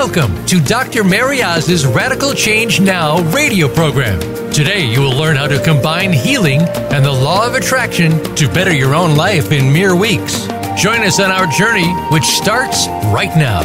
[0.00, 1.04] Welcome to Dr.
[1.04, 4.18] Mary Oz's Radical Change Now radio program.
[4.50, 8.72] Today, you will learn how to combine healing and the law of attraction to better
[8.72, 10.46] your own life in mere weeks.
[10.74, 13.62] Join us on our journey, which starts right now.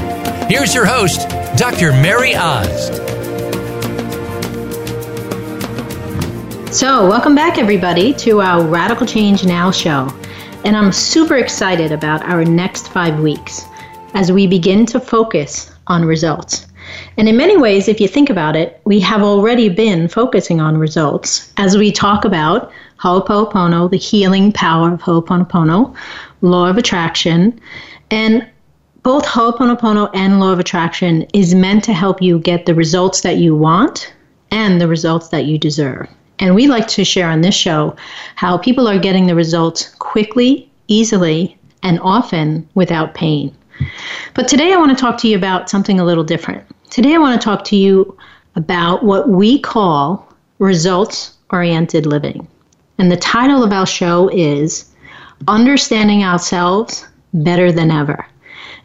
[0.50, 1.21] Here's your host,
[1.57, 1.93] Dr.
[1.93, 2.88] Mary Oz.
[6.77, 10.13] So, welcome back, everybody, to our Radical Change Now show.
[10.65, 13.64] And I'm super excited about our next five weeks
[14.14, 16.68] as we begin to focus on results.
[17.18, 20.78] And in many ways, if you think about it, we have already been focusing on
[20.78, 25.96] results as we talk about Ho'oponopono, the healing power of Ho'oponopono,
[26.42, 27.60] law of attraction,
[28.11, 28.48] and
[29.04, 33.38] both Ho'oponopono and law of attraction is meant to help you get the results that
[33.38, 34.14] you want
[34.52, 36.08] and the results that you deserve.
[36.39, 37.95] And we like to share on this show
[38.36, 43.56] how people are getting the results quickly, easily, and often without pain.
[44.34, 46.63] But today I want to talk to you about something a little different.
[46.89, 48.17] Today I want to talk to you
[48.55, 52.47] about what we call results oriented living.
[52.97, 54.91] And the title of our show is
[55.47, 58.25] Understanding Ourselves Better Than Ever.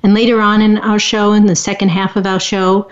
[0.03, 2.89] And later on in our show, in the second half of our show,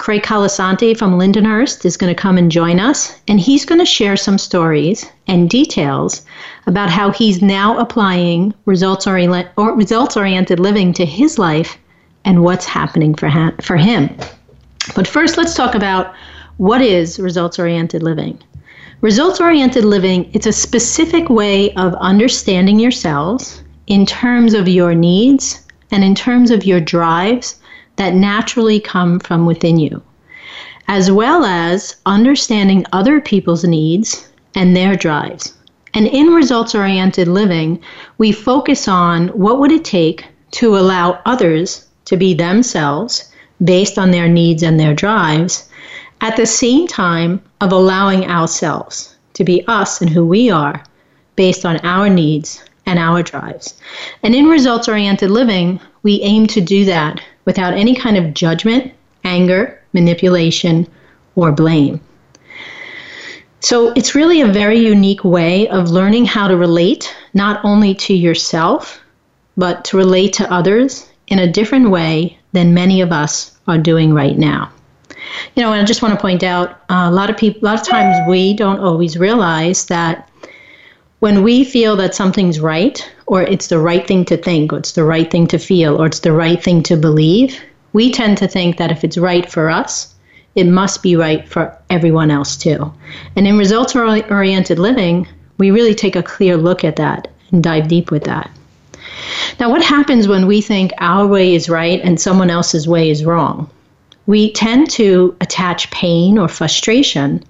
[0.00, 3.84] Craig Colasanti from Lindenhurst is going to come and join us, and he's going to
[3.84, 6.22] share some stories and details
[6.66, 11.76] about how he's now applying results oriented living to his life
[12.24, 14.08] and what's happening for him, for him.
[14.94, 16.14] But first, let's talk about
[16.56, 18.42] what is results oriented living.
[19.02, 25.60] Results oriented living it's a specific way of understanding yourselves in terms of your needs
[25.90, 27.59] and in terms of your drives
[28.00, 30.00] that naturally come from within you,
[30.88, 35.52] as well as understanding other people's needs and their drives.
[35.92, 37.78] And in results oriented living,
[38.16, 43.30] we focus on what would it take to allow others to be themselves
[43.62, 45.68] based on their needs and their drives
[46.22, 50.82] at the same time of allowing ourselves to be us and who we are
[51.36, 53.74] based on our needs and our drives.
[54.22, 58.92] And in results oriented living, we aim to do that without any kind of judgment,
[59.24, 60.86] anger, manipulation,
[61.34, 62.00] or blame.
[63.60, 68.14] So it's really a very unique way of learning how to relate not only to
[68.14, 69.00] yourself,
[69.56, 74.14] but to relate to others in a different way than many of us are doing
[74.14, 74.70] right now.
[75.54, 77.66] You know, and I just want to point out uh, a lot of people, a
[77.66, 80.28] lot of times we don't always realize that
[81.20, 84.90] when we feel that something's right, or it's the right thing to think, or it's
[84.90, 87.60] the right thing to feel, or it's the right thing to believe,
[87.92, 90.12] we tend to think that if it's right for us,
[90.56, 92.92] it must be right for everyone else too.
[93.36, 97.86] And in results oriented living, we really take a clear look at that and dive
[97.86, 98.50] deep with that.
[99.60, 103.24] Now, what happens when we think our way is right and someone else's way is
[103.24, 103.70] wrong?
[104.26, 107.44] We tend to attach pain or frustration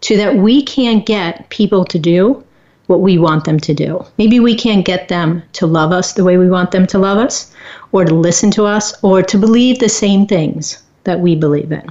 [0.00, 2.42] to that we can't get people to do
[2.86, 4.04] what we want them to do.
[4.18, 7.18] Maybe we can't get them to love us the way we want them to love
[7.18, 7.52] us,
[7.92, 11.88] or to listen to us, or to believe the same things that we believe in.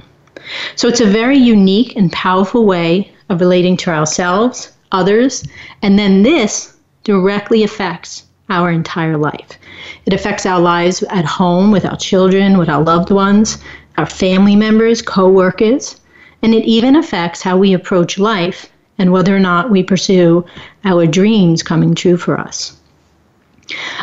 [0.76, 5.44] So it's a very unique and powerful way of relating to ourselves, others,
[5.82, 9.58] and then this directly affects our entire life.
[10.06, 13.58] It affects our lives at home with our children, with our loved ones,
[13.98, 16.00] our family members, co workers,
[16.42, 20.44] and it even affects how we approach life and whether or not we pursue
[20.84, 22.78] our dreams coming true for us.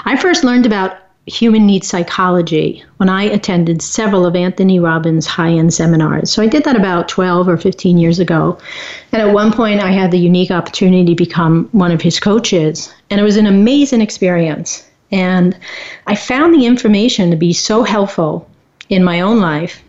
[0.05, 5.51] I first learned about human needs psychology when I attended several of Anthony Robbins' high
[5.51, 6.31] end seminars.
[6.31, 8.57] So I did that about 12 or 15 years ago.
[9.11, 12.93] And at one point, I had the unique opportunity to become one of his coaches.
[13.09, 14.89] And it was an amazing experience.
[15.11, 15.57] And
[16.07, 18.49] I found the information to be so helpful
[18.89, 19.81] in my own life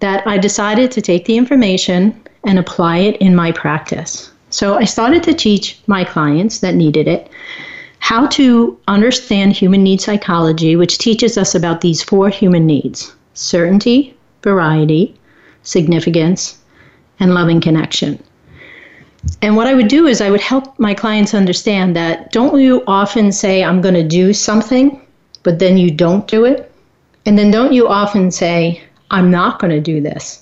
[0.00, 4.30] that I decided to take the information and apply it in my practice.
[4.50, 7.30] So I started to teach my clients that needed it
[8.00, 14.14] how to understand human need psychology, which teaches us about these four human needs certainty,
[14.42, 15.14] variety,
[15.62, 16.58] significance,
[17.20, 18.22] and loving connection.
[19.40, 22.82] And what I would do is I would help my clients understand that don't you
[22.86, 25.00] often say, I'm going to do something,
[25.44, 26.72] but then you don't do it?
[27.24, 30.41] And then don't you often say, I'm not going to do this,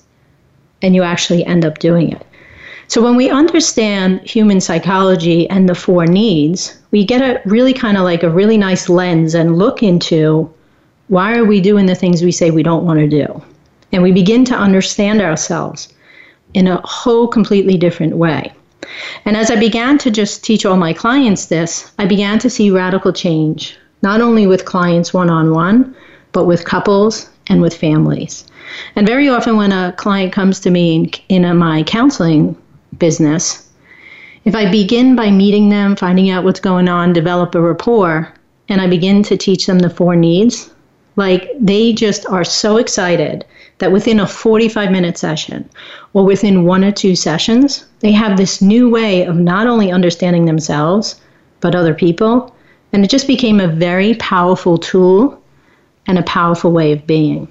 [0.83, 2.27] and you actually end up doing it?
[2.89, 7.97] So when we understand human psychology and the four needs, we get a really kind
[7.97, 10.53] of like a really nice lens and look into
[11.07, 13.43] why are we doing the things we say we don't want to do?
[13.93, 15.93] And we begin to understand ourselves
[16.55, 18.53] in a whole completely different way.
[19.25, 22.71] And as I began to just teach all my clients this, I began to see
[22.71, 25.95] radical change, not only with clients one on one,
[26.33, 28.47] but with couples and with families.
[28.97, 32.57] And very often, when a client comes to me in, a, my counseling
[32.99, 33.69] business,
[34.45, 38.33] if I begin by meeting them, finding out what's going on, develop a rapport,
[38.69, 40.71] and I begin to teach them the four needs,
[41.17, 43.45] like they just are so excited
[43.79, 45.69] that within a 45 minute session
[46.13, 50.45] or within one or two sessions, they have this new way of not only understanding
[50.45, 51.21] themselves,
[51.61, 52.55] but other people.
[52.93, 55.41] And it just became a very powerful tool
[56.07, 57.49] and a powerful way of being.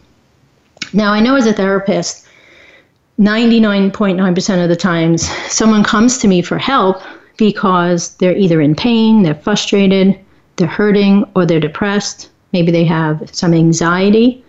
[0.91, 2.27] Now, I know as a therapist,
[3.19, 7.01] 99.9% of the times someone comes to me for help
[7.37, 10.19] because they're either in pain, they're frustrated,
[10.55, 12.29] they're hurting, or they're depressed.
[12.53, 14.43] Maybe they have some anxiety.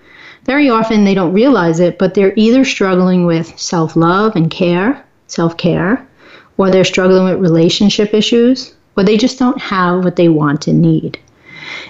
[0.44, 5.04] Very often they don't realize it, but they're either struggling with self love and care,
[5.26, 6.08] self care,
[6.56, 10.80] or they're struggling with relationship issues, or they just don't have what they want and
[10.80, 11.18] need.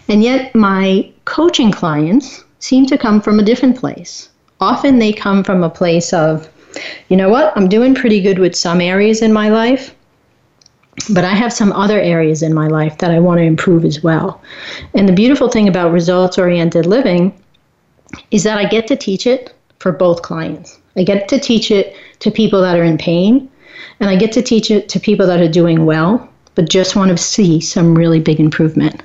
[0.08, 4.29] And yet, my coaching clients seem to come from a different place.
[4.60, 6.48] Often they come from a place of
[7.08, 7.52] you know what?
[7.56, 9.94] I'm doing pretty good with some areas in my life,
[11.12, 14.02] but I have some other areas in my life that I want to improve as
[14.02, 14.40] well.
[14.94, 17.32] And the beautiful thing about results oriented living
[18.30, 20.78] is that I get to teach it for both clients.
[20.96, 23.50] I get to teach it to people that are in pain,
[24.00, 27.10] and I get to teach it to people that are doing well, but just want
[27.10, 29.02] to see some really big improvement.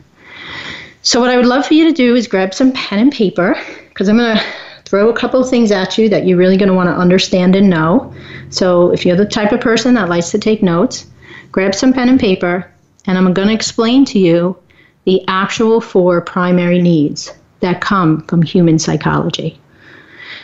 [1.04, 3.56] So, what I would love for you to do is grab some pen and paper
[3.90, 4.44] because I'm going to
[4.86, 7.56] throw a couple of things at you that you're really going to want to understand
[7.56, 8.14] and know.
[8.50, 11.08] So if you're the type of person that likes to take notes,
[11.52, 12.72] grab some pen and paper,
[13.08, 14.58] and I'm going to explain to you
[15.06, 19.60] the actual four primary needs that come from human psychology.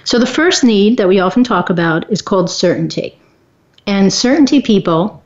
[0.03, 3.17] So the first need that we often talk about is called certainty.
[3.85, 5.23] And certainty people,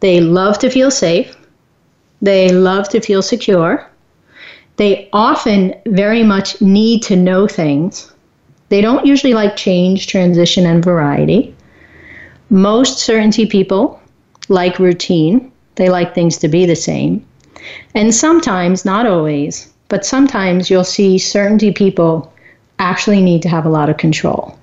[0.00, 1.36] they love to feel safe,
[2.22, 3.86] they love to feel secure,
[4.76, 8.12] they often very much need to know things
[8.68, 11.54] they don't usually like change, transition, and variety.
[12.50, 14.00] Most certainty people
[14.48, 17.24] like routine, they like things to be the same.
[17.94, 22.32] And sometimes, not always, but sometimes you'll see certainty people
[22.78, 24.58] actually need to have a lot of control.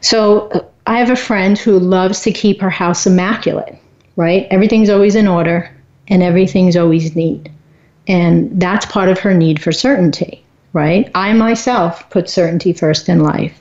[0.00, 3.76] So uh, I have a friend who loves to keep her house immaculate,
[4.16, 4.46] right?
[4.50, 5.70] Everything's always in order
[6.08, 7.48] and everything's always neat.
[8.06, 11.10] And that's part of her need for certainty right?
[11.14, 13.60] I myself put certainty first in life.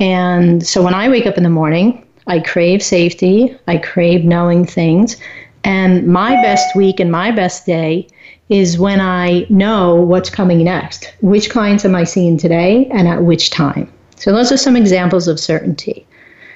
[0.00, 4.64] And so when I wake up in the morning, I crave safety, I crave knowing
[4.64, 5.16] things.
[5.64, 8.08] And my best week and my best day
[8.48, 11.12] is when I know what's coming next.
[11.20, 13.90] Which clients am I seeing today and at which time?
[14.16, 16.06] So those are some examples of certainty.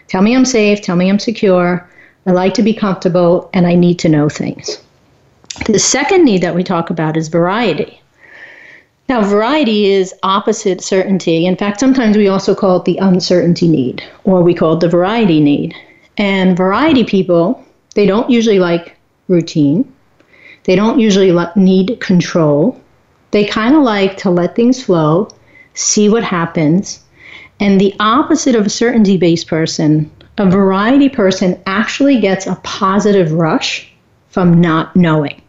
[0.09, 1.89] Tell me I'm safe, tell me I'm secure.
[2.27, 4.79] I like to be comfortable and I need to know things.
[5.67, 8.01] The second need that we talk about is variety.
[9.09, 11.47] Now, variety is opposite certainty.
[11.47, 14.89] In fact, sometimes we also call it the uncertainty need, or we call it the
[14.89, 15.75] variety need.
[16.19, 17.65] And variety people,
[17.95, 18.97] they don't usually like
[19.29, 19.93] routine,
[20.65, 22.81] they don't usually need control.
[23.31, 25.29] They kind of like to let things flow,
[25.75, 27.05] see what happens.
[27.61, 33.33] And the opposite of a certainty based person, a variety person actually gets a positive
[33.33, 33.91] rush
[34.29, 35.41] from not knowing.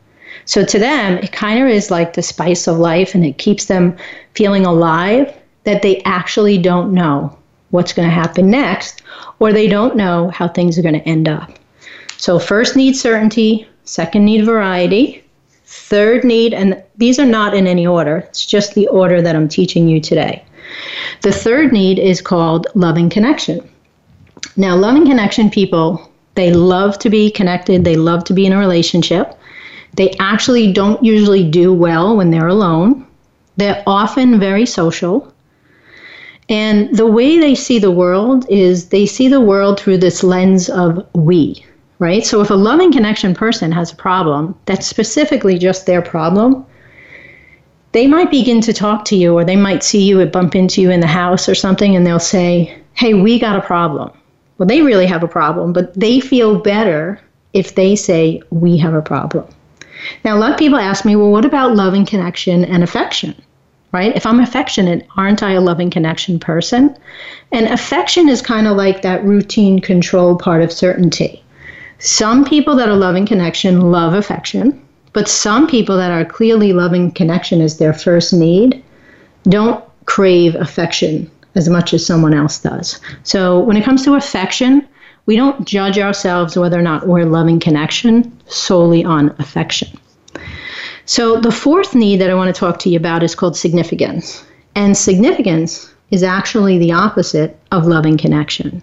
[0.48, 3.66] So to them, it kind of is like the spice of life and it keeps
[3.66, 3.96] them
[4.34, 7.38] feeling alive that they actually don't know
[7.72, 9.02] what's going to happen next
[9.40, 11.52] or they don't know how things are going to end up.
[12.16, 15.24] So, first need certainty, second need variety,
[15.66, 19.50] third need, and these are not in any order, it's just the order that I'm
[19.50, 20.44] teaching you today.
[21.22, 23.68] The third need is called loving connection.
[24.56, 28.58] Now, loving connection people, they love to be connected, they love to be in a
[28.58, 29.37] relationship.
[29.98, 33.06] They actually don't usually do well when they're alone.
[33.58, 35.34] They're often very social.
[36.50, 40.70] And the way they see the world is they see the world through this lens
[40.70, 41.66] of we,
[42.00, 42.26] right?
[42.26, 46.64] So if a loving connection person has a problem that's specifically just their problem,
[47.92, 50.80] they might begin to talk to you or they might see you and bump into
[50.80, 54.12] you in the house or something and they'll say, Hey, we got a problem.
[54.58, 57.20] Well, they really have a problem, but they feel better
[57.54, 59.48] if they say, We have a problem.
[60.24, 63.36] Now, a lot of people ask me, well, what about loving connection and affection?
[63.94, 64.16] Right?
[64.16, 66.96] If I'm affectionate, aren't I a loving connection person?
[67.52, 71.44] And affection is kind of like that routine control part of certainty.
[72.00, 74.80] Some people that are loving connection love affection,
[75.14, 78.84] but some people that are clearly loving connection as their first need
[79.44, 83.00] don't crave affection as much as someone else does.
[83.24, 84.88] So when it comes to affection,
[85.28, 89.90] we don't judge ourselves whether or not we're loving connection solely on affection.
[91.06, 94.44] So, the fourth need that I want to talk to you about is called significance.
[94.76, 98.82] And significance is actually the opposite of loving connection.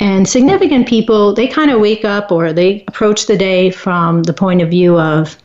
[0.00, 4.32] And significant people, they kind of wake up or they approach the day from the
[4.32, 5.36] point of view of,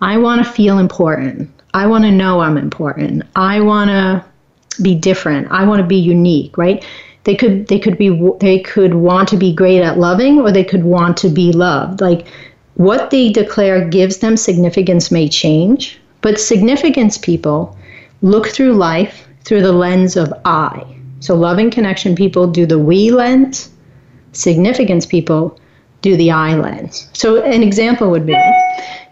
[0.00, 1.50] I want to feel important.
[1.74, 3.22] I want to know I'm important.
[3.36, 4.24] I want to
[4.82, 5.48] be different.
[5.50, 6.84] I want to be unique, right?
[7.24, 10.64] They could they could be they could want to be great at loving or they
[10.64, 12.00] could want to be loved.
[12.00, 12.26] Like
[12.74, 17.76] what they declare gives them significance may change, but significance people
[18.22, 20.84] look through life through the lens of I.
[21.20, 23.70] So loving connection people do the we lens,
[24.32, 25.58] significance people
[26.02, 27.08] do the I lens.
[27.14, 28.36] So an example would be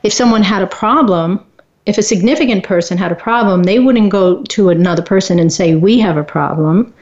[0.02, 1.44] if someone had a problem,
[1.86, 5.74] if a significant person had a problem, they wouldn't go to another person and say,
[5.74, 6.92] We have a problem.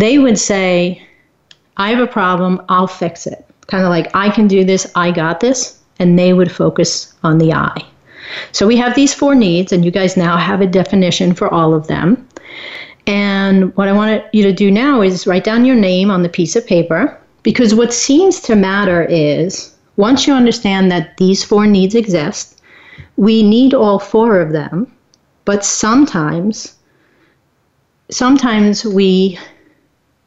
[0.00, 1.06] They would say,
[1.76, 3.44] I have a problem, I'll fix it.
[3.66, 5.78] Kind of like, I can do this, I got this.
[5.98, 7.84] And they would focus on the I.
[8.52, 11.74] So we have these four needs, and you guys now have a definition for all
[11.74, 12.26] of them.
[13.06, 16.28] And what I want you to do now is write down your name on the
[16.28, 21.66] piece of paper because what seems to matter is once you understand that these four
[21.66, 22.60] needs exist,
[23.16, 24.90] we need all four of them,
[25.44, 26.76] but sometimes
[28.10, 29.38] sometimes we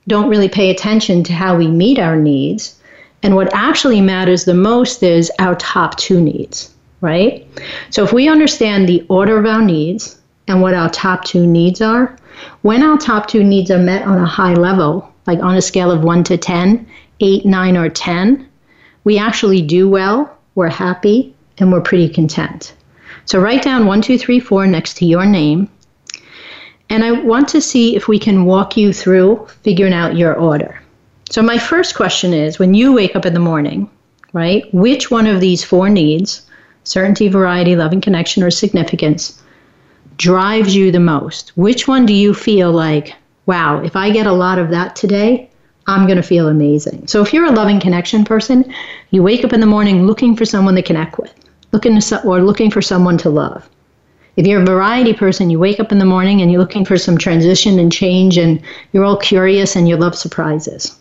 [0.07, 2.79] don't really pay attention to how we meet our needs.
[3.21, 7.47] And what actually matters the most is our top two needs, right?
[7.89, 11.81] So if we understand the order of our needs and what our top two needs
[11.81, 12.17] are,
[12.63, 15.89] when our top two needs are met on a high level, like on a scale
[15.89, 16.85] of 1 to 10,
[17.19, 18.47] 8, 9, or 10,
[19.05, 22.73] we actually do well, we're happy, and we're pretty content.
[23.25, 25.69] So write down 1, 2, 3, 4 next to your name.
[26.89, 30.79] And I want to see if we can walk you through figuring out your order.
[31.29, 33.89] So, my first question is when you wake up in the morning,
[34.33, 36.43] right, which one of these four needs
[36.83, 39.41] certainty, variety, loving connection, or significance
[40.17, 41.51] drives you the most?
[41.55, 45.49] Which one do you feel like, wow, if I get a lot of that today,
[45.87, 47.07] I'm going to feel amazing.
[47.07, 48.73] So if you're a loving connection person,
[49.11, 51.33] you wake up in the morning looking for someone to connect with,
[51.71, 53.69] looking to, or looking for someone to love.
[54.35, 56.97] If you're a variety person, you wake up in the morning and you're looking for
[56.97, 58.61] some transition and change and
[58.91, 60.99] you're all curious and you love surprises.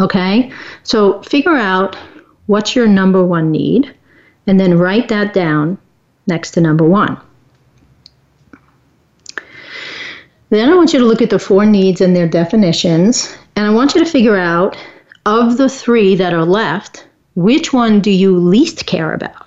[0.00, 0.50] Okay?
[0.82, 1.96] So figure out
[2.46, 3.94] what's your number one need
[4.46, 5.78] and then write that down
[6.26, 7.20] next to number one.
[10.48, 13.70] Then I want you to look at the four needs and their definitions and I
[13.70, 14.76] want you to figure out
[15.26, 19.41] of the three that are left, which one do you least care about?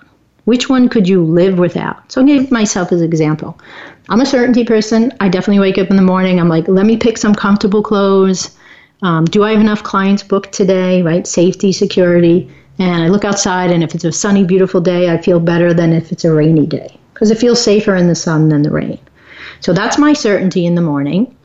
[0.46, 2.10] Which one could you live without?
[2.10, 3.60] So I'll give myself as an example.
[4.08, 5.12] I'm a certainty person.
[5.20, 6.38] I definitely wake up in the morning.
[6.38, 8.56] I'm like, let me pick some comfortable clothes.
[9.02, 11.02] Um, do I have enough clients booked today?
[11.02, 11.26] Right?
[11.26, 12.48] Safety, security.
[12.78, 15.92] And I look outside, and if it's a sunny, beautiful day, I feel better than
[15.92, 19.00] if it's a rainy day because it feels safer in the sun than the rain.
[19.58, 21.35] So that's my certainty in the morning.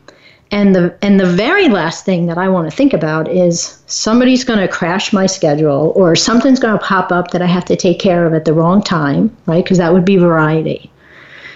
[0.52, 4.44] And the and the very last thing that I want to think about is somebody's
[4.44, 7.78] going to crash my schedule or something's going to pop up that I have to
[7.78, 9.64] take care of at the wrong time, right?
[9.64, 10.92] Because that would be variety.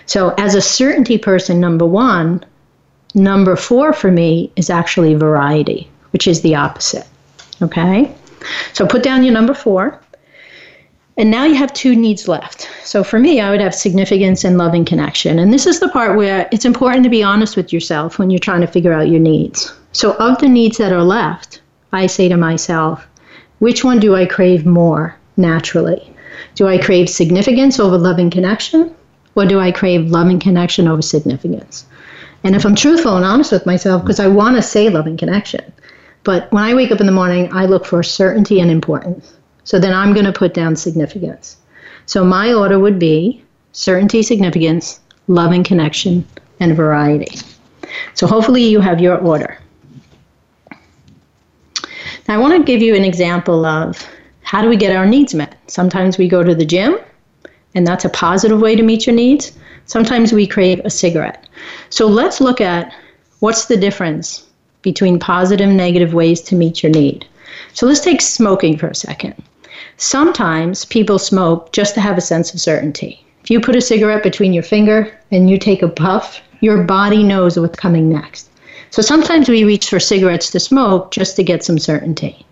[0.06, 2.46] So as a certainty person number 1,
[3.16, 7.08] number 4 for me is actually variety, which is the opposite.
[7.62, 8.14] Okay?
[8.74, 10.00] So put down your number 4.
[11.18, 12.70] And now you have two needs left.
[12.84, 15.40] So for me, I would have significance and loving connection.
[15.40, 18.40] And this is the part where it's important to be honest with yourself when you're
[18.40, 19.74] trying to figure out your needs.
[19.94, 21.62] So, of the needs that are left,
[21.94, 23.08] I say to myself,
[23.60, 26.14] which one do I crave more naturally?
[26.56, 28.94] Do I crave significance over loving connection?
[29.36, 31.86] Or do I crave loving connection over significance?
[32.44, 35.74] And if I'm truthful and honest with myself, because I want to say loving connection,
[36.24, 39.34] but when I wake up in the morning, I look for certainty and importance.
[39.66, 41.58] So then I'm going to put down significance.
[42.06, 43.44] So my order would be
[43.74, 46.26] certainty, significance, loving connection,
[46.60, 47.38] and variety.
[48.14, 49.60] So hopefully you have your order.
[52.28, 54.08] Now I want to give you an example of
[54.42, 55.58] how do we get our needs met?
[55.68, 56.98] Sometimes we go to the gym,
[57.74, 59.58] and that's a positive way to meet your needs.
[59.86, 61.48] Sometimes we crave a cigarette.
[61.90, 62.94] So let's look at
[63.40, 64.48] what's the difference
[64.82, 67.28] between positive and negative ways to meet your need.
[67.74, 69.36] So let's take smoking for a second.
[69.98, 73.26] Sometimes people smoke just to have a sense of certainty.
[73.44, 77.24] If you put a cigarette between your finger and you take a puff, your body
[77.24, 78.50] knows what's coming next.
[78.90, 82.46] So sometimes we reach for cigarettes to smoke just to get some certainty.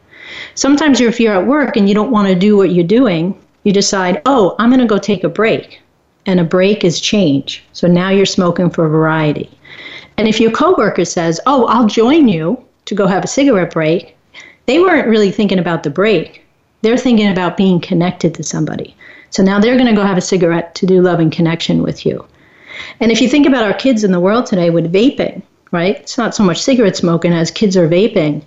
[0.55, 3.73] Sometimes if you're at work and you don't want to do what you're doing, you
[3.73, 5.81] decide, oh, I'm going to go take a break.
[6.25, 7.63] And a break is change.
[7.73, 9.49] So now you're smoking for variety.
[10.17, 14.15] And if your coworker says, oh, I'll join you to go have a cigarette break,
[14.65, 16.42] they weren't really thinking about the break.
[16.83, 18.95] They're thinking about being connected to somebody.
[19.29, 22.05] So now they're going to go have a cigarette to do love and connection with
[22.05, 22.27] you.
[22.99, 25.95] And if you think about our kids in the world today with vaping, right?
[25.95, 28.43] It's not so much cigarette smoking as kids are vaping.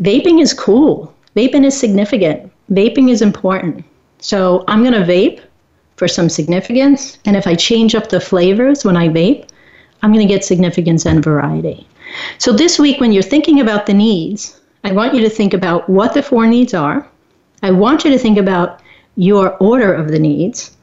[0.00, 1.14] Vaping is cool.
[1.36, 2.50] Vaping is significant.
[2.72, 3.84] Vaping is important.
[4.20, 5.42] So I'm going to vape
[5.96, 7.18] for some significance.
[7.26, 9.48] And if I change up the flavors when I vape,
[10.02, 11.86] I'm going to get significance and variety.
[12.38, 15.90] So this week, when you're thinking about the needs, I want you to think about
[15.90, 17.06] what the four needs are.
[17.66, 18.80] I want you to think about
[19.16, 20.76] your order of the needs.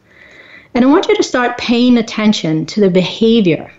[0.73, 3.71] And I want you to start paying attention to the behavior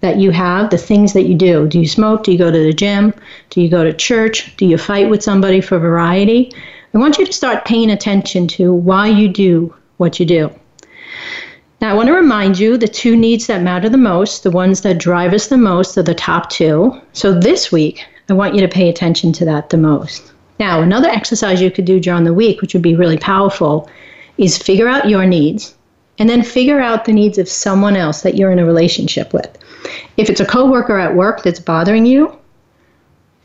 [0.00, 1.66] that you have, the things that you do.
[1.66, 2.22] Do you smoke?
[2.22, 3.14] Do you go to the gym?
[3.48, 4.54] Do you go to church?
[4.58, 6.52] Do you fight with somebody for variety?
[6.92, 10.50] I want you to start paying attention to why you do what you do.
[11.80, 14.82] Now, I want to remind you the two needs that matter the most, the ones
[14.82, 17.00] that drive us the most, are the top two.
[17.14, 20.34] So this week, I want you to pay attention to that the most.
[20.60, 23.88] Now, another exercise you could do during the week, which would be really powerful,
[24.36, 25.74] is figure out your needs
[26.18, 29.48] and then figure out the needs of someone else that you're in a relationship with.
[30.18, 32.36] If it's a coworker at work that's bothering you,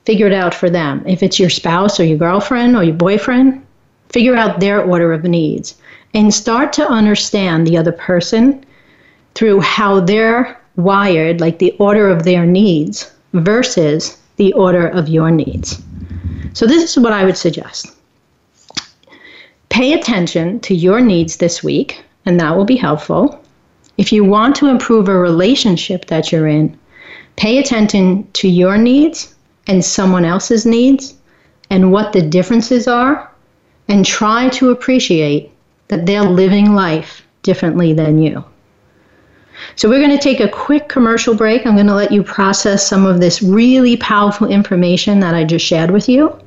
[0.06, 1.04] figure it out for them.
[1.08, 3.66] If it's your spouse or your girlfriend or your boyfriend,
[4.10, 5.76] figure out their order of needs
[6.14, 8.66] and start to understand the other person
[9.36, 15.32] through how they're wired, like the order of their needs versus the order of your
[15.32, 15.82] needs.
[16.56, 17.92] So, this is what I would suggest.
[19.68, 23.44] Pay attention to your needs this week, and that will be helpful.
[23.98, 26.80] If you want to improve a relationship that you're in,
[27.36, 29.36] pay attention to your needs
[29.68, 31.16] and someone else's needs
[31.70, 33.30] and what the differences are,
[33.90, 35.52] and try to appreciate
[35.90, 38.46] that they're living life differently than you.
[39.76, 41.68] So, we're going to take a quick commercial break.
[41.68, 45.66] I'm going to let you process some of this really powerful information that I just
[45.66, 46.40] shared with you.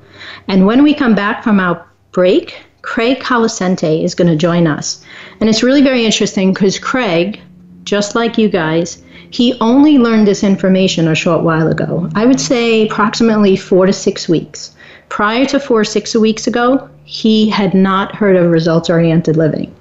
[0.49, 5.05] And when we come back from our break, Craig Colasanti is going to join us.
[5.41, 7.41] And it's really very interesting because Craig,
[7.85, 12.09] just like you guys, he only learned this information a short while ago.
[12.15, 14.75] I would say approximately four to six weeks.
[15.09, 19.75] Prior to four or six weeks ago, he had not heard of results oriented living.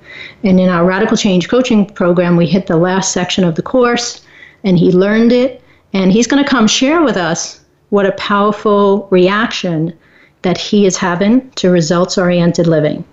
[0.44, 4.22] And in our radical change coaching program, we hit the last section of the course
[4.64, 5.62] and he learned it.
[5.94, 9.94] And he's going to come share with us what a powerful reaction
[10.42, 13.06] that he is having to results oriented living.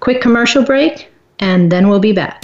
[0.00, 2.42] Quick commercial break, and then we'll be back.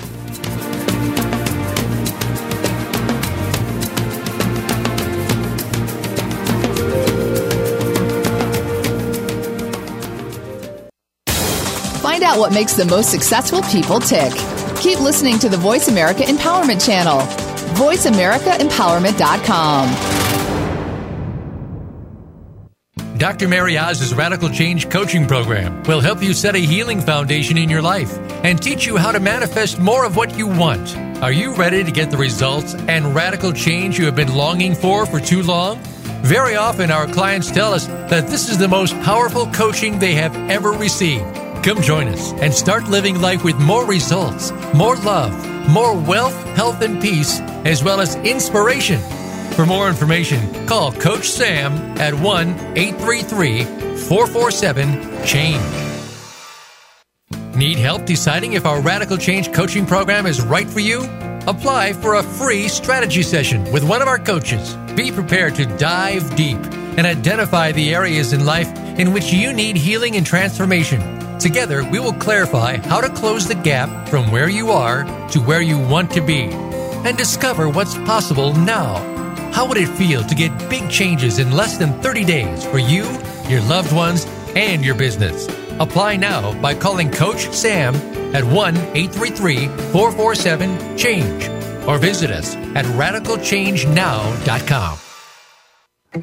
[12.00, 14.32] Find out what makes the most successful people tick.
[14.80, 17.18] Keep listening to the Voice America Empowerment Channel.
[17.76, 20.27] VoiceAmericaEmpowerment.com.
[23.18, 23.48] Dr.
[23.48, 27.82] Mary Oz's Radical Change Coaching Program will help you set a healing foundation in your
[27.82, 30.96] life and teach you how to manifest more of what you want.
[31.20, 35.04] Are you ready to get the results and radical change you have been longing for
[35.04, 35.80] for too long?
[36.22, 40.36] Very often, our clients tell us that this is the most powerful coaching they have
[40.48, 41.24] ever received.
[41.64, 45.32] Come join us and start living life with more results, more love,
[45.68, 49.00] more wealth, health, and peace, as well as inspiration
[49.58, 55.96] for more information, call Coach Sam at 1 833 447 CHANGE.
[57.56, 61.00] Need help deciding if our Radical Change coaching program is right for you?
[61.48, 64.76] Apply for a free strategy session with one of our coaches.
[64.94, 66.58] Be prepared to dive deep
[66.96, 71.00] and identify the areas in life in which you need healing and transformation.
[71.40, 75.62] Together, we will clarify how to close the gap from where you are to where
[75.62, 76.44] you want to be
[77.04, 79.17] and discover what's possible now
[79.52, 83.04] how would it feel to get big changes in less than 30 days for you,
[83.48, 85.48] your loved ones, and your business?
[85.80, 87.94] Apply now by calling Coach Sam
[88.34, 91.48] at 1 833 447 CHANGE
[91.86, 94.98] or visit us at radicalchangenow.com.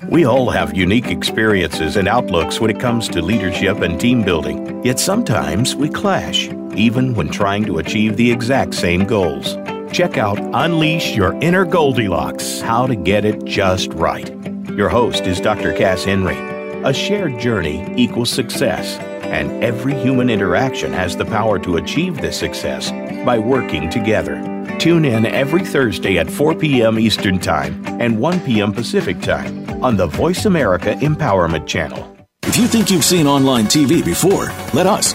[0.09, 4.83] We all have unique experiences and outlooks when it comes to leadership and team building,
[4.83, 9.55] yet sometimes we clash, even when trying to achieve the exact same goals.
[9.95, 14.29] Check out Unleash Your Inner Goldilocks How to Get It Just Right.
[14.71, 15.71] Your host is Dr.
[15.71, 16.36] Cass Henry.
[16.84, 22.38] A shared journey equals success, and every human interaction has the power to achieve this
[22.38, 22.91] success
[23.23, 24.36] by working together.
[24.79, 26.99] Tune in every Thursday at 4 p.m.
[26.99, 28.73] Eastern Time and 1 p.m.
[28.73, 32.17] Pacific Time on the Voice America Empowerment Channel.
[32.43, 35.14] If you think you've seen online TV before, let us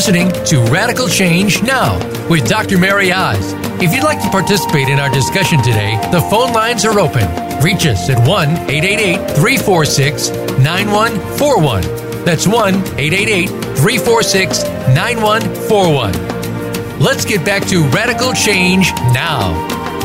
[0.00, 1.98] listening to Radical Change Now
[2.30, 2.78] with Dr.
[2.78, 3.52] Mary Oz.
[3.82, 7.28] If you'd like to participate in our discussion today, the phone lines are open.
[7.62, 11.82] Reach us at 1 888 346 9141.
[12.24, 14.62] That's 1 888 346
[14.96, 16.98] 9141.
[16.98, 19.52] Let's get back to Radical Change Now.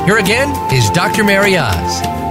[0.03, 1.23] Here again is Dr.
[1.23, 2.24] Mary Oz.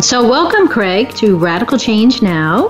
[0.00, 2.68] So, welcome, Craig, to Radical Change Now.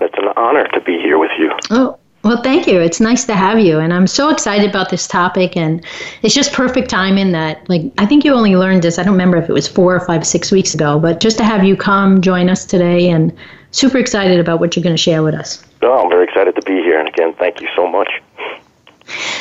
[0.00, 1.50] It's an honor to be here with you.
[1.70, 2.80] Oh, well, thank you.
[2.80, 3.80] It's nice to have you.
[3.80, 5.56] And I'm so excited about this topic.
[5.56, 5.84] And
[6.22, 9.36] it's just perfect timing that, like, I think you only learned this, I don't remember
[9.36, 12.22] if it was four or five, six weeks ago, but just to have you come
[12.22, 13.36] join us today and
[13.72, 15.64] super excited about what you're going to share with us.
[15.82, 17.00] Oh, I'm very excited to be here.
[17.00, 18.08] And again, thank you so much.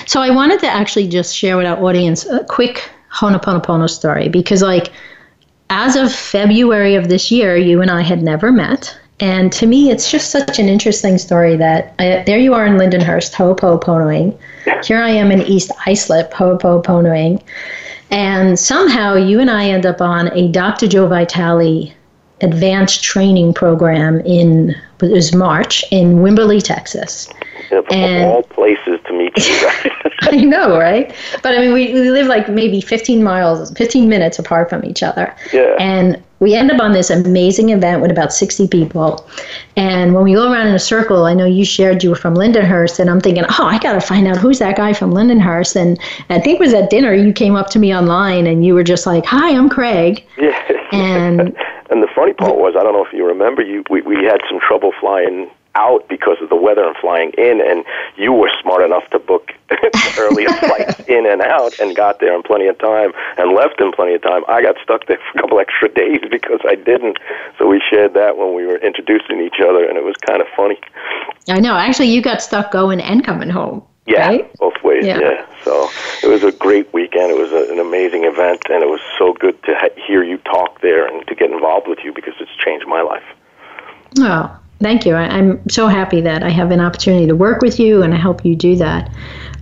[0.07, 4.63] So, I wanted to actually just share with our audience a quick Ho'oponopono story because,
[4.63, 4.91] like,
[5.69, 8.97] as of February of this year, you and I had never met.
[9.19, 12.77] And to me, it's just such an interesting story that I, there you are in
[12.77, 14.37] Lindenhurst, Ho'oponoponoing.
[14.85, 17.41] Here I am in East Islip, Ho'oponoponoing.
[18.11, 20.87] And somehow you and I end up on a Dr.
[20.87, 21.93] Joe Vitale
[22.41, 27.27] advanced training program in it was March in Wimberley, Texas.
[27.71, 29.61] Of and, all places to meet you.
[29.61, 29.91] Guys.
[30.21, 31.13] I know, right?
[31.43, 35.03] But I mean, we, we live like maybe 15 miles, 15 minutes apart from each
[35.03, 35.35] other.
[35.53, 35.75] Yeah.
[35.79, 39.27] And we end up on this amazing event with about 60 people.
[39.75, 42.35] And when we go around in a circle, I know you shared you were from
[42.35, 45.75] Lindenhurst, and I'm thinking, oh, I got to find out who's that guy from Lindenhurst.
[45.75, 45.99] And
[46.29, 48.83] I think it was at dinner, you came up to me online and you were
[48.83, 50.25] just like, hi, I'm Craig.
[50.37, 50.61] Yeah.
[50.93, 51.53] And,
[51.89, 54.39] and the funny part was, I don't know if you remember, you we, we had
[54.49, 57.85] some trouble flying out because of the weather and flying in, and
[58.17, 59.51] you were smart enough to book
[60.17, 63.91] earlier flights in and out and got there in plenty of time and left in
[63.91, 64.43] plenty of time.
[64.47, 67.17] I got stuck there for a couple extra days because I didn't.
[67.57, 70.47] So we shared that when we were introducing each other, and it was kind of
[70.55, 70.79] funny.
[71.47, 71.75] I know.
[71.77, 73.83] Actually, you got stuck going and coming home.
[74.07, 74.53] Yeah, right?
[74.55, 75.05] both ways.
[75.05, 75.19] Yeah.
[75.19, 75.45] yeah.
[75.65, 75.89] So
[76.23, 77.29] it was a great weekend.
[77.29, 80.37] It was a, an amazing event, and it was so good to ha- hear you
[80.37, 83.25] talk there and to get involved with you because it's changed my life.
[84.19, 85.15] Oh, thank you.
[85.15, 88.17] I, am so happy that I have an opportunity to work with you and I
[88.17, 89.11] help you do that.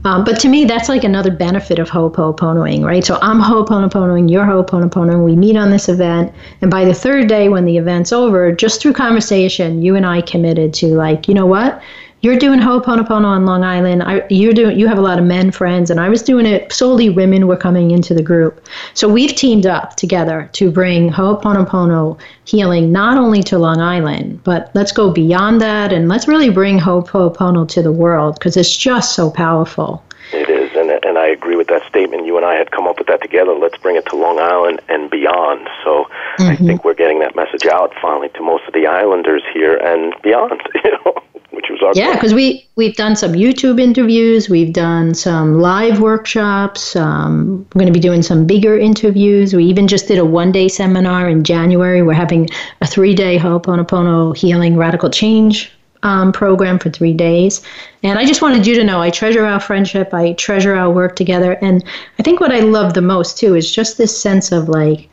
[0.06, 3.04] Um, but to me, that's like another benefit of Ho'oponoponoing, right?
[3.04, 7.50] So I'm Ho'oponoponoing, you're Ho'oponoponoing, we meet on this event, and by the third day
[7.50, 11.48] when the event's over, just through conversation, you and I committed to like, you know
[11.48, 11.82] what?
[12.26, 14.02] You're doing Ho'oponopono on Long Island.
[14.02, 14.80] I, you're doing.
[14.80, 17.08] You have a lot of men friends, and I was doing it solely.
[17.08, 22.92] Women were coming into the group, so we've teamed up together to bring Ho'oponopono healing
[22.92, 27.68] not only to Long Island, but let's go beyond that and let's really bring Ho'oponopono
[27.68, 30.04] to the world because it's just so powerful.
[30.34, 32.26] It is, and and I agree with that statement.
[32.26, 33.54] You and I had come up with that together.
[33.54, 35.70] Let's bring it to Long Island and beyond.
[35.84, 36.06] So
[36.40, 36.44] mm-hmm.
[36.50, 40.16] I think we're getting that message out finally to most of the islanders here and
[40.24, 40.60] beyond.
[40.84, 41.22] You know
[41.56, 46.96] which was yeah because we we've done some youtube interviews we've done some live workshops
[46.96, 49.54] um, we're going to be doing some bigger interviews.
[49.54, 52.02] We even just did a one day seminar in january.
[52.02, 52.50] We're having
[52.82, 55.72] a three day ho'oponopono healing radical change
[56.04, 57.62] um, program for three days.
[58.04, 61.16] And i just wanted you to know i treasure our friendship i treasure our work
[61.16, 61.54] together.
[61.62, 61.84] And
[62.20, 65.10] i think what i love the most too is just this sense of like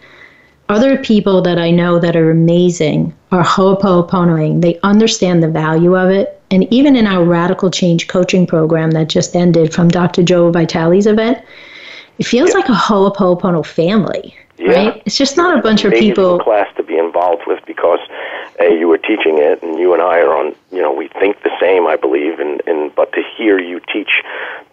[0.73, 4.63] other people that I know that are amazing are ho'oponoponoing.
[4.63, 6.41] They understand the value of it.
[6.51, 10.23] And even in our radical change coaching program that just ended from Dr.
[10.23, 11.39] Joe Vitale's event,
[12.19, 12.57] it feels yeah.
[12.57, 14.37] like a ho'oponopono family.
[14.59, 14.73] Yeah.
[14.73, 15.03] Right?
[15.07, 16.39] It's just not a bunch of people.
[16.39, 17.99] class to be involved with because
[18.61, 20.55] a you were teaching it, and you and I are on.
[20.71, 24.23] You know, we think the same, I believe, and and but to hear you teach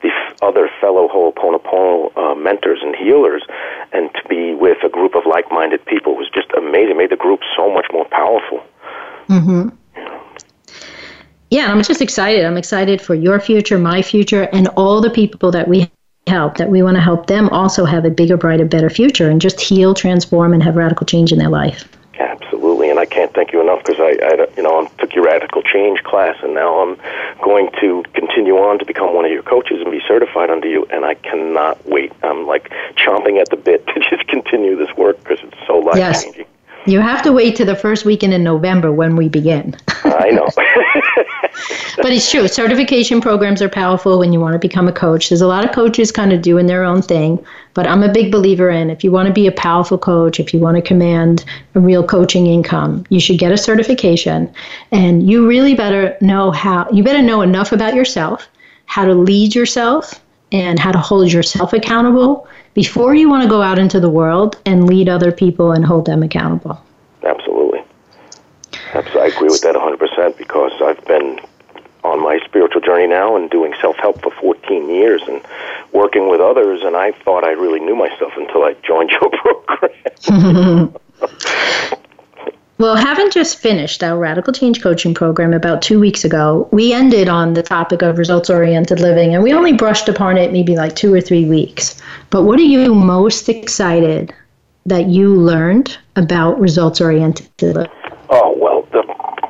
[0.01, 0.09] the
[0.41, 3.43] other fellow Ho'oponopono uh, mentors and healers,
[3.91, 6.91] and to be with a group of like-minded people was just amazing.
[6.91, 8.63] It made the group so much more powerful.
[9.27, 9.69] Mm-hmm.
[11.51, 12.45] Yeah, I'm just excited.
[12.45, 15.89] I'm excited for your future, my future, and all the people that we
[16.27, 19.41] help, that we want to help them also have a bigger, brighter, better future and
[19.41, 21.89] just heal, transform, and have radical change in their life.
[22.19, 25.25] Absolutely, and I can't thank you enough because I, I, you know, I took your
[25.25, 26.97] radical change class, and now I'm
[27.41, 30.85] going to continue on to become one of your coaches and be certified under you.
[30.91, 32.11] And I cannot wait.
[32.23, 35.95] I'm like chomping at the bit to just continue this work because it's so life
[36.23, 36.41] changing.
[36.41, 36.58] Yes.
[36.85, 39.75] You have to wait to the first weekend in November when we begin.
[40.03, 40.47] I know.
[41.97, 42.47] but it's true.
[42.47, 45.29] Certification programs are powerful when you want to become a coach.
[45.29, 48.31] There's a lot of coaches kind of doing their own thing, but I'm a big
[48.31, 51.43] believer in if you want to be a powerful coach, if you want to command
[51.75, 54.51] a real coaching income, you should get a certification.
[54.91, 58.47] And you really better know how, you better know enough about yourself,
[58.85, 63.61] how to lead yourself, and how to hold yourself accountable before you want to go
[63.61, 66.81] out into the world and lead other people and hold them accountable.
[67.23, 67.83] Absolutely.
[68.93, 69.21] Absolutely.
[69.21, 71.39] I agree with that 100% because I've been
[72.03, 75.41] on my spiritual journey now and doing self help for 14 years and
[75.91, 79.29] working with others, and I thought I really knew myself until I joined your
[80.27, 80.95] program.
[82.79, 87.27] Well, having just finished our radical change coaching program about two weeks ago, we ended
[87.27, 90.95] on the topic of results oriented living, and we only brushed upon it maybe like
[90.95, 92.01] two or three weeks.
[92.29, 94.33] But what are you most excited
[94.85, 97.91] that you learned about results oriented living?
[98.29, 99.03] Oh, well, the,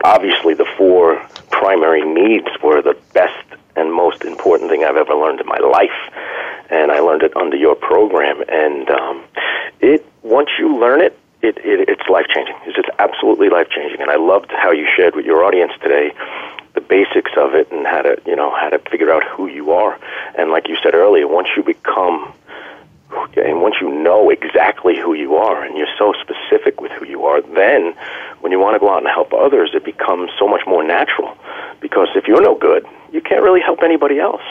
[0.04, 5.39] obviously, the four primary needs were the best and most important thing I've ever learned
[5.39, 5.92] in my life.
[6.72, 8.42] And I learned it under your program.
[8.50, 9.24] And um,
[9.82, 12.56] it once you learn it, it, it it's life changing.
[12.65, 14.02] It's just absolutely life changing.
[14.02, 16.12] And I loved how you shared with your audience today
[16.75, 19.71] the basics of it and how to you know how to figure out who you
[19.71, 19.99] are.
[20.38, 22.34] And like you said earlier, once you become
[23.36, 27.25] and once you know exactly who you are and you're so specific with who you
[27.25, 27.93] are, then
[28.41, 31.36] when you want to go out and help others, it becomes so much more natural.
[31.80, 34.43] Because if you're no good, you can't really help anybody else.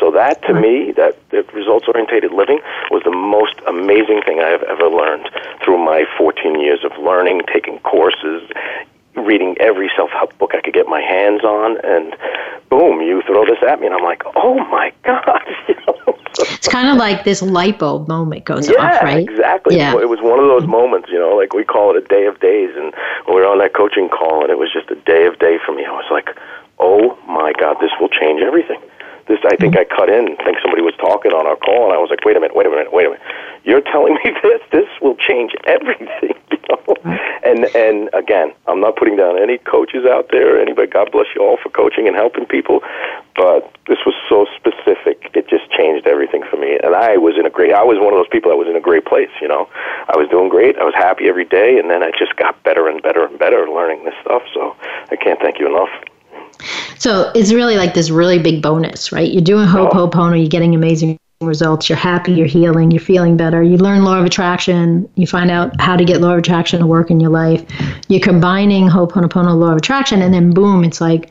[0.00, 2.60] So that to me, that, that results oriented living
[2.90, 5.28] was the most amazing thing I have ever learned
[5.62, 8.50] through my 14 years of learning, taking courses,
[9.14, 12.16] reading every self help book I could get my hands on, and
[12.70, 15.42] boom, you throw this at me, and I'm like, oh my god!
[15.68, 16.18] You know?
[16.38, 19.28] it's kind of like this light bulb moment goes yeah, off, right?
[19.28, 19.76] exactly.
[19.76, 19.98] Yeah.
[19.98, 22.40] It was one of those moments, you know, like we call it a day of
[22.40, 22.94] days, and
[23.28, 25.74] we were on that coaching call, and it was just a day of day for
[25.74, 25.84] me.
[25.84, 26.30] I was like,
[26.78, 28.80] oh my god, this will change everything.
[29.30, 32.02] This, I think I cut in, think somebody was talking on our call, and I
[32.02, 33.22] was like, wait a minute, wait a minute, wait a minute.
[33.62, 34.58] You're telling me this?
[34.74, 36.34] This will change everything.
[36.50, 37.20] You know?
[37.42, 40.60] And and again, I'm not putting down any coaches out there.
[40.60, 42.80] Anybody, God bless you all for coaching and helping people,
[43.34, 45.30] but this was so specific.
[45.34, 46.78] It just changed everything for me.
[46.82, 47.72] And I was in a great.
[47.72, 49.30] I was one of those people that was in a great place.
[49.40, 49.68] You know,
[50.08, 50.76] I was doing great.
[50.78, 53.66] I was happy every day, and then I just got better and better and better
[53.68, 54.42] learning this stuff.
[54.52, 54.76] So
[55.10, 55.90] I can't thank you enough.
[56.98, 59.30] So it's really like this really big bonus, right?
[59.30, 63.62] You're doing Ho'oponopono, you're getting amazing results, you're happy, you're healing, you're feeling better.
[63.62, 66.86] You learn law of attraction, you find out how to get law of attraction to
[66.86, 67.64] work in your life.
[68.08, 71.30] You're combining Ho'oponopono, law of attraction, and then boom, it's like,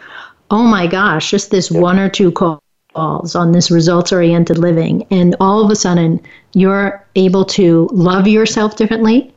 [0.49, 2.59] oh my gosh, just this one or two calls
[2.95, 5.05] on this results oriented living.
[5.11, 6.19] And all of a sudden,
[6.53, 9.31] you're able to love yourself differently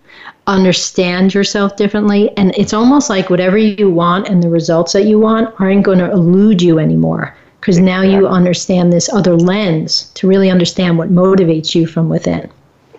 [0.46, 2.36] understand yourself differently.
[2.36, 5.98] And it's almost like whatever you want and the results that you want aren't going
[5.98, 11.10] to elude you anymore because now you understand this other lens to really understand what
[11.10, 12.50] motivates you from within.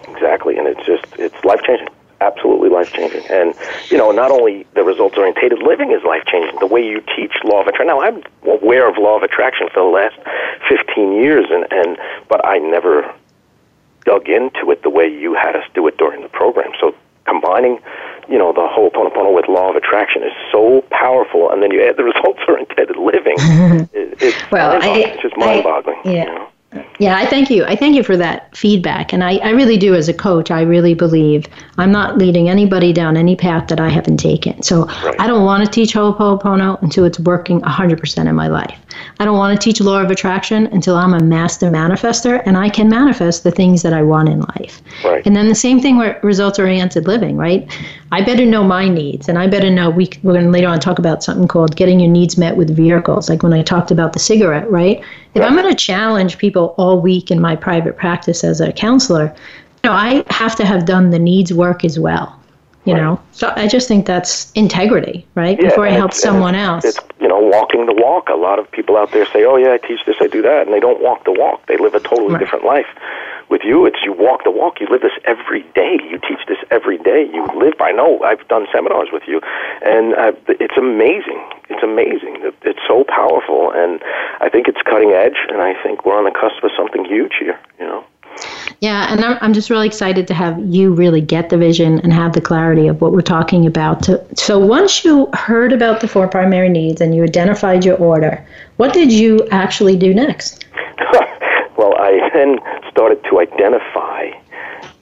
[0.07, 1.89] Exactly, and it's just it's life changing.
[2.21, 3.53] Absolutely life changing, and
[3.89, 6.57] you know, not only the results oriented living is life changing.
[6.61, 7.87] The way you teach law of attraction.
[7.87, 10.15] Now, I'm aware of law of attraction for the last
[10.69, 11.97] 15 years, and and
[12.29, 13.13] but I never
[14.05, 16.71] dug into it the way you had us do it during the program.
[16.79, 17.79] So combining,
[18.29, 21.97] you know, the Ho'oponopono with law of attraction is so powerful, and then you add
[21.97, 23.35] the results oriented living.
[23.93, 26.01] it, it's well, I, it's just mind-boggling.
[26.05, 26.25] I, yeah.
[26.25, 26.47] You know?
[26.99, 27.63] Yeah, I thank you.
[27.65, 29.13] I thank you for that feedback.
[29.13, 31.45] And I, I really do, as a coach, I really believe
[31.77, 34.63] I'm not leading anybody down any path that I haven't taken.
[34.63, 35.15] So Right.
[35.19, 38.79] I don't want to teach Ho'oponopono until it's working 100% in my life.
[39.19, 42.69] I don't want to teach law of attraction until I'm a master manifester and I
[42.69, 44.81] can manifest the things that I want in life.
[45.03, 45.25] Right.
[45.25, 47.69] And then the same thing with results oriented living, right?
[48.11, 50.79] I better know my needs and I better know we, we're going to later on
[50.79, 54.13] talk about something called getting your needs met with vehicles, like when I talked about
[54.13, 55.03] the cigarette, right?
[55.33, 59.33] If I'm going to challenge people all week in my private practice as a counselor,
[59.83, 62.39] you know, I have to have done the needs work as well.
[62.85, 65.57] You know, so I just think that's integrity, right?
[65.57, 66.83] Yeah, Before I help someone else.
[66.83, 68.27] it's, you know walking the walk.
[68.27, 70.65] A lot of people out there say, "Oh yeah, I teach this, I do that,"
[70.65, 71.65] and they don't walk the walk.
[71.67, 72.39] They live a totally Right.
[72.39, 72.87] different life.
[73.49, 74.81] With you, it's you walk the walk.
[74.81, 75.97] You live this every day.
[76.09, 77.29] You teach this every day.
[77.33, 77.75] You live.
[77.79, 78.21] I know.
[78.23, 79.39] I've done seminars with you,
[79.85, 81.41] and uh, it's amazing.
[81.69, 82.51] It's amazing.
[82.63, 84.01] It's so powerful, and
[84.41, 85.37] I think it's cutting edge.
[85.49, 87.57] And I think we're on the cusp of something huge here.
[87.79, 88.03] You know.
[88.81, 92.11] Yeah, and I'm, I'm just really excited to have you really get the vision and
[92.11, 94.09] have the clarity of what we're talking about.
[94.37, 98.45] So, once you heard about the four primary needs and you identified your order,
[98.77, 100.65] what did you actually do next?
[101.77, 104.31] well, I then started to identify.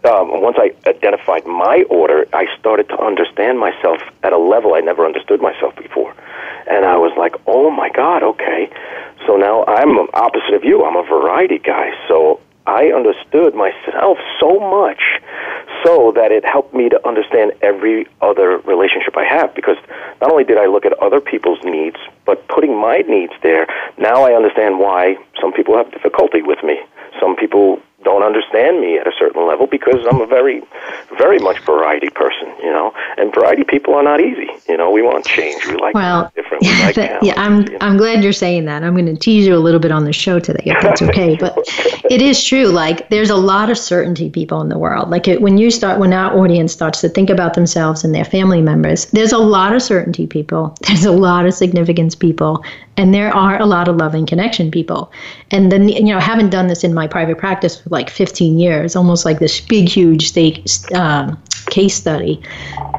[0.04, 4.80] Um, once I identified my order, I started to understand myself at a level I
[4.80, 6.14] never understood myself before.
[6.68, 8.70] And I was like, oh my God, okay.
[9.28, 10.84] So now I'm opposite of you.
[10.86, 11.92] I'm a variety guy.
[12.08, 15.02] So I understood myself so much
[15.84, 19.78] so that it helped me to understand every other relationship I have because
[20.22, 24.24] not only did I look at other people's needs, but putting my needs there, now
[24.24, 26.80] I understand why some people have difficulty with me.
[27.20, 30.62] Some people don't understand me at a certain level because I'm a very,
[31.18, 32.94] very much variety person, you know.
[33.18, 34.90] And variety people are not easy, you know.
[34.92, 35.66] We want change.
[35.68, 36.80] We like well, different.
[36.80, 37.78] We like that, yeah, I'm you know?
[37.82, 38.84] I'm glad you're saying that.
[38.84, 41.36] I'm going to tease you a little bit on the show today, if that's okay.
[41.40, 41.58] but
[42.10, 42.68] it is true.
[42.68, 45.10] Like, there's a lot of certainty people in the world.
[45.10, 48.26] Like, it, when you start, when our audience starts to think about themselves and their
[48.26, 50.76] family members, there's a lot of certainty people.
[50.92, 52.64] There's a lot of significance people,
[52.98, 55.12] and there are a lot of loving connection people.
[55.52, 58.60] And then, you know, I haven't done this in my private practice for like 15
[58.60, 62.42] years, almost like this big, huge stake, um, case study.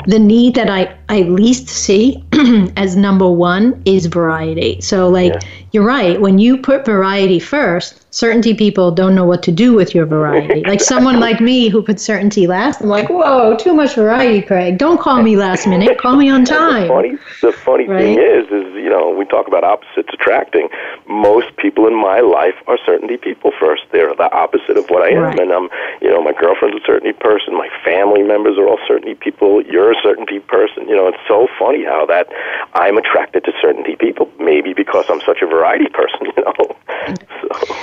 [0.06, 2.24] The need that I, I least see
[2.78, 4.80] as number one is variety.
[4.80, 5.40] So, like, yeah.
[5.72, 6.18] you're right.
[6.18, 10.62] When you put variety first, certainty people don't know what to do with your variety.
[10.66, 14.78] like someone like me who put certainty last, I'm like, whoa, too much variety, Craig.
[14.78, 15.98] Don't call me last minute.
[15.98, 16.84] Call me on time.
[16.84, 18.00] the funny, the funny right?
[18.00, 20.68] thing is, is you know, we talk about opposites attracting.
[21.08, 23.82] Most people in my life are certainty people first.
[23.92, 25.38] They're the opposite of what I am, right.
[25.38, 25.68] and I'm,
[26.00, 27.52] you know, my girlfriend's a certainty person.
[27.52, 29.62] My family members are all certainty people.
[29.62, 30.88] You're a certainty person.
[30.88, 32.28] You know, it's so funny how that
[32.74, 34.30] I'm attracted to certainty people.
[34.38, 36.20] Maybe because I'm such a variety person.
[36.36, 37.74] You know, so.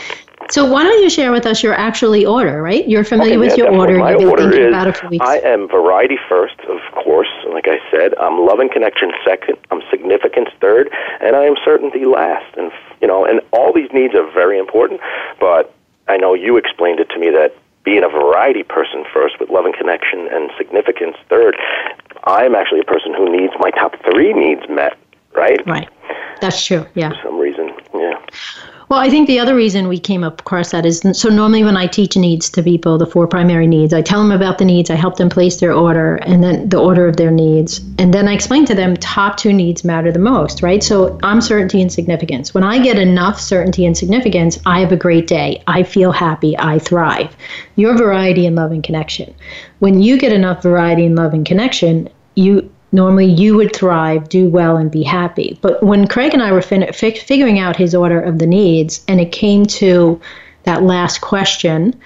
[0.49, 2.87] So why don't you share with us your actually order, right?
[2.87, 3.99] You're familiar okay, with yeah, your order.
[3.99, 5.25] My You've been order thinking is, about it for weeks.
[5.25, 7.29] I am variety first, of course.
[7.53, 9.57] Like I said, I'm love and connection second.
[9.69, 10.89] I'm significance third,
[11.21, 12.57] and I am certainty last.
[12.57, 15.01] And you know, and all these needs are very important.
[15.39, 15.71] But
[16.07, 17.53] I know you explained it to me that
[17.83, 21.55] being a variety person first with love and connection and significance third,
[22.25, 24.97] I'm actually a person who needs my top three needs met.
[25.33, 25.65] Right.
[25.67, 25.89] Right.
[26.41, 26.85] That's true.
[26.95, 27.09] Yeah.
[27.09, 27.58] For some reason.
[28.89, 31.85] Well, I think the other reason we came across that is so normally when I
[31.85, 34.95] teach needs to people, the four primary needs, I tell them about the needs, I
[34.95, 37.81] help them place their order, and then the order of their needs.
[37.99, 40.83] And then I explain to them top two needs matter the most, right?
[40.83, 42.55] So I'm certainty and significance.
[42.55, 45.61] When I get enough certainty and significance, I have a great day.
[45.67, 46.57] I feel happy.
[46.57, 47.37] I thrive.
[47.75, 49.35] Your variety and love and connection.
[49.77, 54.49] When you get enough variety and love and connection, you normally you would thrive, do
[54.49, 55.57] well, and be happy.
[55.61, 59.03] But when Craig and I were fin- fi- figuring out his order of the needs,
[59.07, 60.19] and it came to
[60.63, 61.99] that last question,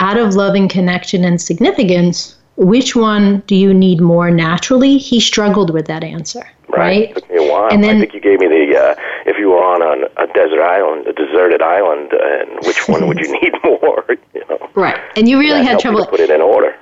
[0.00, 4.98] out of loving connection and significance, which one do you need more naturally?
[4.98, 6.42] He struggled with that answer.
[6.68, 6.78] Right.
[6.78, 7.10] right?
[7.10, 7.68] It took me a while.
[7.72, 8.94] And then, I think you gave me the uh,
[9.26, 13.18] if you were on a, a desert island, a deserted island, and which one would
[13.18, 14.04] you need more?
[14.32, 14.70] You know?
[14.74, 15.00] Right.
[15.16, 16.06] And you really had trouble.
[16.06, 16.76] put it in order.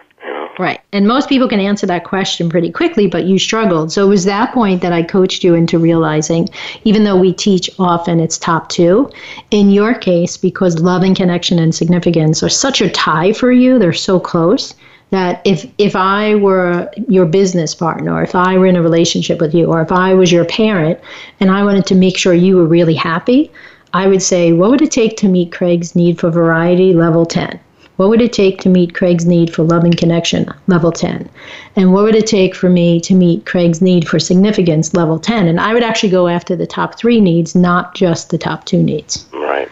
[0.58, 0.80] Right.
[0.92, 3.92] And most people can answer that question pretty quickly, but you struggled.
[3.92, 6.48] So it was that point that I coached you into realizing,
[6.82, 9.08] even though we teach often it's top two,
[9.52, 13.78] in your case, because love and connection and significance are such a tie for you,
[13.78, 14.74] they're so close
[15.10, 19.40] that if if I were your business partner or if I were in a relationship
[19.40, 20.98] with you or if I was your parent
[21.40, 23.50] and I wanted to make sure you were really happy,
[23.94, 27.58] I would say, what would it take to meet Craig's need for variety level 10?
[27.98, 31.28] What would it take to meet Craig's need for love and connection, level 10?
[31.74, 35.48] And what would it take for me to meet Craig's need for significance, level 10?
[35.48, 38.84] And I would actually go after the top three needs, not just the top two
[38.84, 39.26] needs.
[39.32, 39.68] Right.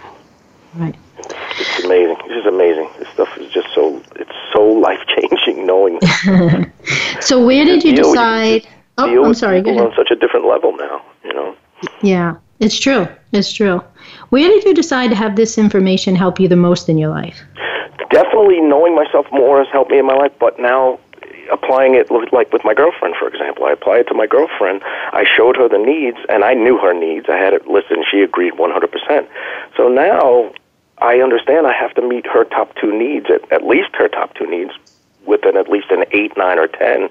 [0.75, 0.97] Right.
[1.21, 2.17] It's amazing.
[2.27, 2.91] This is amazing.
[2.99, 6.01] This stuff is just so, it's so life changing knowing.
[7.21, 8.67] so, where did you decide?
[8.99, 9.62] oh, I'm sorry.
[9.62, 9.87] Go ahead.
[9.87, 11.57] on such a different level now, you know?
[12.03, 13.07] Yeah, it's true.
[13.31, 13.85] It's true.
[14.31, 17.41] Where did you decide to have this information help you the most in your life?
[18.17, 20.99] Definitely knowing myself more has helped me in my life, but now
[21.53, 23.67] applying it like with my girlfriend for example.
[23.67, 24.81] I applied it to my girlfriend.
[25.13, 27.27] I showed her the needs and i knew her needs.
[27.29, 29.29] I had it listed and she agreed 100%
[29.77, 30.51] so now
[30.99, 34.35] i understand i have to meet her top two needs at, at least her top
[34.35, 34.73] two needs
[35.27, 37.09] within at least an eight, nine, or ten,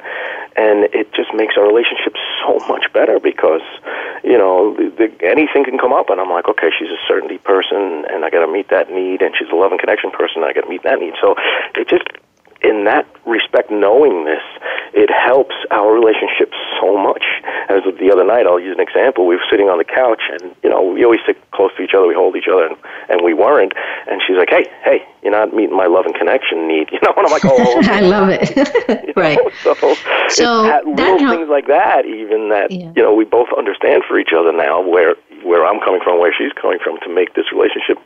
[0.55, 3.61] and it just makes our relationship so much better because
[4.23, 7.37] you know the, the, anything can come up, and I'm like, okay, she's a certainty
[7.37, 10.43] person, and I got to meet that need, and she's a love and connection person,
[10.43, 11.13] and I got to meet that need.
[11.21, 11.35] So
[11.75, 12.07] it just
[12.65, 14.41] in that respect, knowing this,
[14.93, 16.51] it helps our relationship
[16.81, 17.23] so much.
[17.69, 19.27] As the other night, I'll use an example.
[19.27, 21.93] We were sitting on the couch, and you know, we always sit close to each
[21.93, 22.77] other, we hold each other, and,
[23.09, 23.73] and we weren't.
[24.07, 27.13] And she's like, hey, hey, you're not meeting my love and connection need, you know.
[27.17, 29.15] And I'm like, oh, I love it.
[29.15, 29.39] right.
[29.61, 32.91] So, so it's little help- things like that, even that yeah.
[32.95, 35.15] you know we both understand for each other now, where
[35.45, 38.01] where I'm coming from, where she's coming from, to make this relationship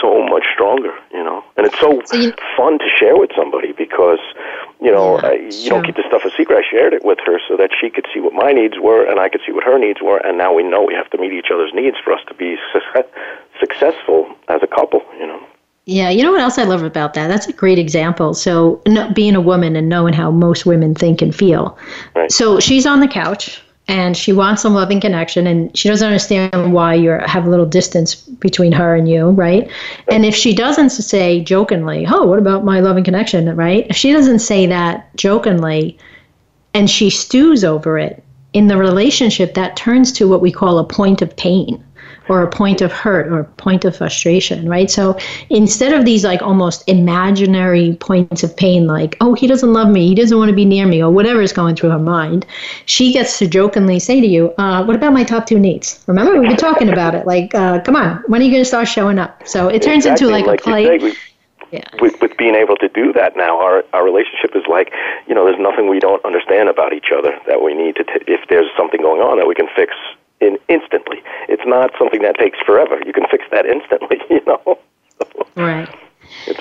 [0.00, 1.42] so much stronger, you know.
[1.56, 4.20] And it's so, so you, fun to share with somebody because,
[4.80, 5.70] you know, yeah, you sure.
[5.70, 6.60] don't keep the stuff a secret.
[6.60, 9.18] I shared it with her so that she could see what my needs were and
[9.18, 10.18] I could see what her needs were.
[10.18, 12.56] And now we know we have to meet each other's needs for us to be
[13.58, 15.42] successful as a couple, you know.
[15.88, 17.28] Yeah, you know what else I love about that?
[17.28, 18.34] That's a great example.
[18.34, 18.82] So,
[19.14, 21.78] being a woman and knowing how most women think and feel.
[22.16, 22.30] Right.
[22.30, 26.72] So, she's on the couch and she wants some loving connection and she doesn't understand
[26.72, 29.70] why you have a little distance between her and you right?
[30.08, 33.54] And if she doesn't say jokingly oh what about my loving connection?
[33.54, 33.86] right?
[33.88, 35.98] If she doesn't say that jokingly
[36.74, 38.22] and she stews over it
[38.52, 41.82] in the relationship that turns to what we call a point of pain
[42.28, 44.90] or a point of hurt or a point of frustration, right?
[44.90, 45.18] So
[45.50, 50.08] instead of these like almost imaginary points of pain, like, oh, he doesn't love me,
[50.08, 52.46] he doesn't want to be near me, or whatever is going through her mind,
[52.86, 56.02] she gets to jokingly say to you, uh, what about my top two needs?
[56.06, 57.26] Remember, we've been talking about it.
[57.26, 59.46] Like, uh, come on, when are you going to start showing up?
[59.46, 60.26] So it turns exactly.
[60.26, 61.14] into like, like a play.
[61.72, 61.82] Yeah.
[62.00, 64.92] With, with being able to do that now, our our relationship is like,
[65.26, 68.04] you know, there's nothing we don't understand about each other that we need to.
[68.04, 69.92] T- if there's something going on that we can fix
[70.40, 71.22] in instantly.
[71.48, 73.00] It's not something that takes forever.
[73.04, 74.78] You can fix that instantly, you know.
[75.56, 75.88] right.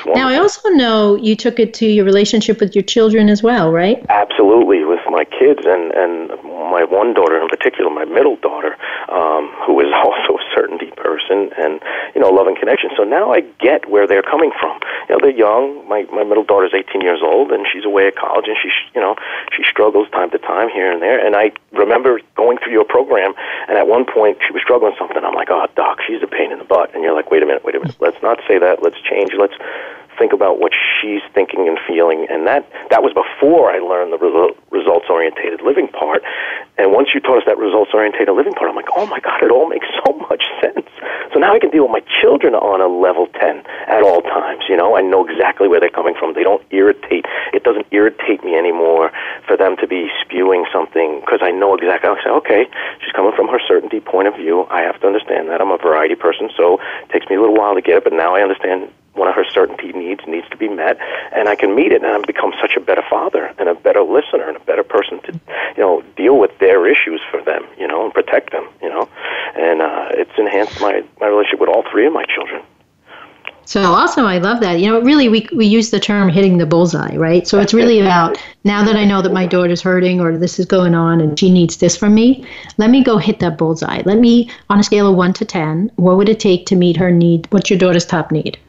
[0.07, 3.71] Now, I also know you took it to your relationship with your children as well,
[3.71, 4.03] right?
[4.09, 6.29] Absolutely, with my kids and and
[6.69, 8.77] my one daughter in particular, my middle daughter,
[9.09, 11.81] um, who is also a certainty person and
[12.13, 12.89] you know love and connection.
[12.97, 14.79] So now I get where they're coming from.
[15.09, 15.87] You know, they're young.
[15.87, 19.01] My my middle daughter's 18 years old, and she's away at college, and she you
[19.01, 19.15] know
[19.55, 21.19] she struggles time to time here and there.
[21.19, 23.33] And I remember going through your program,
[23.67, 25.23] and at one point she was struggling something.
[25.23, 26.93] I'm like, oh, doc, she's a pain in the butt.
[26.93, 27.97] And you're like, wait a minute, wait a minute.
[27.99, 28.81] Let's not say that.
[28.81, 29.31] Let's change.
[29.37, 29.55] Let's
[30.17, 32.27] think about what she's thinking and feeling.
[32.29, 36.23] And that, that was before I learned the result, results orientated living part.
[36.77, 39.43] And once you taught us that results orientated living part, I'm like, oh my God,
[39.43, 40.87] it all makes so much sense.
[41.33, 44.63] So now I can deal with my children on a level 10 at all times.
[44.69, 46.33] You know, I know exactly where they're coming from.
[46.33, 47.25] They don't irritate.
[47.53, 49.11] It doesn't irritate me anymore
[49.47, 52.09] for them to be spewing something because I know exactly.
[52.09, 52.67] I say, okay,
[53.03, 54.67] she's coming from her certainty point of view.
[54.69, 57.55] I have to understand that I'm a variety person, so it takes me a little
[57.55, 60.57] while to get it, but now I understand one of her certainty needs needs to
[60.57, 60.97] be met,
[61.33, 64.01] and I can meet it, and I become such a better father and a better
[64.01, 65.33] listener and a better person to,
[65.77, 69.09] you know, deal with their issues for them, you know, and protect them, you know,
[69.55, 72.61] and uh, it's enhanced my my relationship with all three of my children.
[73.67, 74.25] So awesome!
[74.25, 74.79] I love that.
[74.79, 77.47] You know, really, we we use the term "hitting the bullseye," right?
[77.47, 80.67] So it's really about now that I know that my daughter's hurting or this is
[80.67, 82.45] going on and she needs this from me.
[82.77, 84.03] Let me go hit that bullseye.
[84.05, 86.95] Let me, on a scale of one to ten, what would it take to meet
[86.97, 87.47] her need?
[87.49, 88.59] What's your daughter's top need?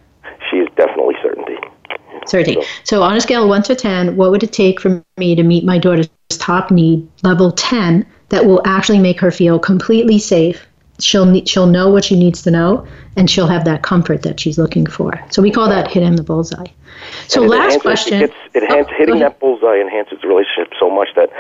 [2.29, 2.61] Certainty.
[2.85, 5.35] So, so on a scale of 1 to 10, what would it take for me
[5.35, 10.19] to meet my daughter's top need, level 10, that will actually make her feel completely
[10.19, 10.67] safe?
[10.99, 14.41] She'll need, she'll know what she needs to know, and she'll have that comfort that
[14.41, 15.13] she's looking for.
[15.31, 16.69] So we call that hitting the bullseye.
[17.29, 18.23] So last question.
[18.23, 21.31] It, it enhances, oh, hitting that bullseye enhances the relationship so much that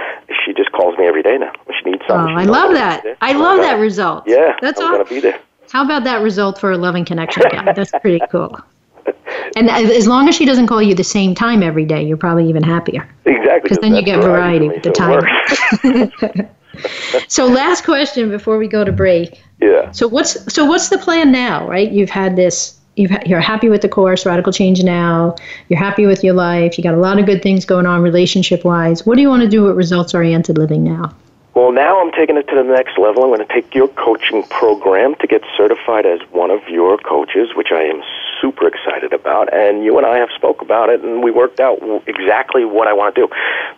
[0.45, 1.53] she just calls me every day now.
[1.68, 2.34] She needs something.
[2.34, 3.16] Oh, I love that.
[3.22, 4.24] I love that result.
[4.26, 5.41] Yeah, that's I'm to be there.
[5.72, 7.72] How about that result for a loving connection guy?
[7.72, 8.59] That's pretty cool.
[9.55, 12.47] And as long as she doesn't call you the same time every day, you're probably
[12.49, 13.09] even happier.
[13.25, 13.61] Exactly.
[13.63, 16.49] Because then you get variety with the time.
[17.29, 19.43] so last question before we go to break.
[19.61, 19.91] Yeah.
[19.93, 21.67] So what's so what's the plan now?
[21.67, 21.91] Right?
[21.91, 22.79] You've had this.
[22.97, 25.37] You've you're happy with the course, radical change now.
[25.69, 26.77] You're happy with your life.
[26.77, 29.07] You got a lot of good things going on relationship wise.
[29.07, 31.15] What do you want to do with results oriented living now?
[31.55, 33.23] Well, now I'm taking it to the next level.
[33.23, 37.55] I'm going to take your coaching program to get certified as one of your coaches,
[37.55, 38.03] which I am
[38.47, 39.53] super excited about.
[39.53, 42.92] And you and I have spoke about it, and we worked out exactly what I
[42.92, 43.28] want to do.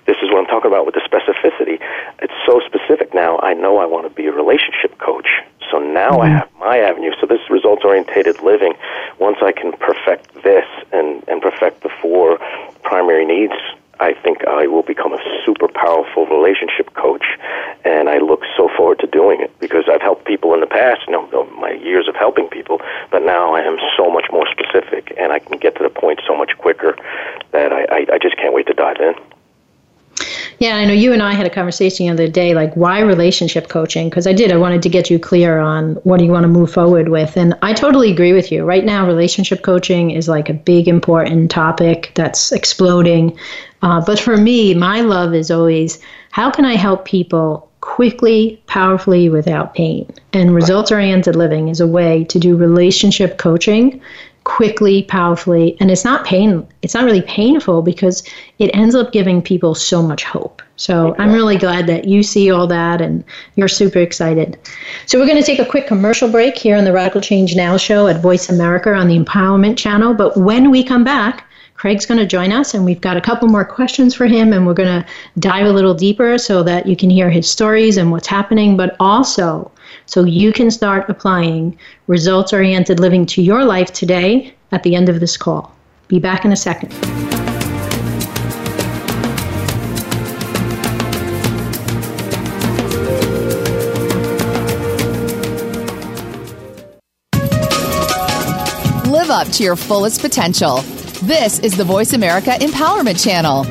[0.07, 1.81] This is what I'm talking about with the specificity.
[2.21, 3.39] It's so specific now.
[3.39, 5.29] I know I want to be a relationship coach.
[5.71, 6.21] So now mm-hmm.
[6.21, 7.13] I have my avenue.
[7.21, 8.75] So this results orientated living.
[9.19, 12.39] Once I can perfect this and, and perfect the four
[12.83, 13.55] primary needs
[14.01, 17.25] I think I will become a super powerful relationship coach,
[17.85, 21.01] and I look so forward to doing it because I've helped people in the past,
[21.07, 22.81] you know, my years of helping people,
[23.11, 26.21] but now I am so much more specific, and I can get to the point
[26.27, 26.97] so much quicker
[27.53, 29.15] that I, I, I just can't wait to dive in.
[30.59, 33.69] Yeah, I know you and I had a conversation the other day, like why relationship
[33.69, 34.09] coaching?
[34.09, 34.53] Because I did.
[34.53, 37.37] I wanted to get you clear on what do you want to move forward with.
[37.37, 38.65] And I totally agree with you.
[38.65, 43.39] Right now, relationship coaching is like a big, important topic that's exploding.
[43.83, 46.01] Uh, but for me, my love is always
[46.31, 50.13] how can I help people quickly, powerfully, without pain.
[50.33, 54.01] And results oriented living is a way to do relationship coaching
[54.45, 56.67] quickly, powerfully, and it's not pain.
[56.83, 58.23] It's not really painful because
[58.59, 60.63] it ends up giving people so much hope.
[60.77, 63.25] So I'm really glad that you see all that and
[63.57, 64.59] you're super excited.
[65.07, 67.77] So we're going to take a quick commercial break here on the Radical Change Now
[67.77, 70.15] show at Voice America on the Empowerment Channel.
[70.15, 73.47] But when we come back, Craig's going to join us, and we've got a couple
[73.47, 75.09] more questions for him, and we're going to
[75.39, 78.97] dive a little deeper so that you can hear his stories and what's happening, but
[78.99, 79.71] also
[80.09, 85.09] so you can start applying results oriented living to your life today at the end
[85.11, 85.77] of this call.
[86.09, 86.93] Be back in a second.
[99.07, 100.79] Live up to your fullest potential.
[101.25, 103.65] This is the Voice America Empowerment Channel.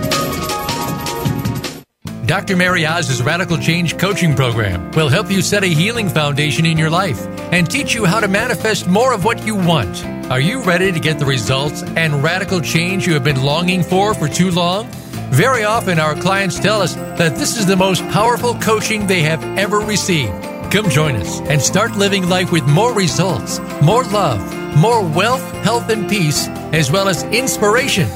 [2.28, 2.58] Dr.
[2.58, 6.90] Mary Oz's Radical Change Coaching Program will help you set a healing foundation in your
[6.90, 10.04] life and teach you how to manifest more of what you want.
[10.30, 14.14] Are you ready to get the results and radical change you have been longing for
[14.14, 14.90] for too long?
[15.32, 19.42] Very often, our clients tell us that this is the most powerful coaching they have
[19.58, 20.34] ever received.
[20.70, 25.90] Come join us and start living life with more results, more love, more wealth, health,
[25.90, 28.10] and peace, as well as inspiration.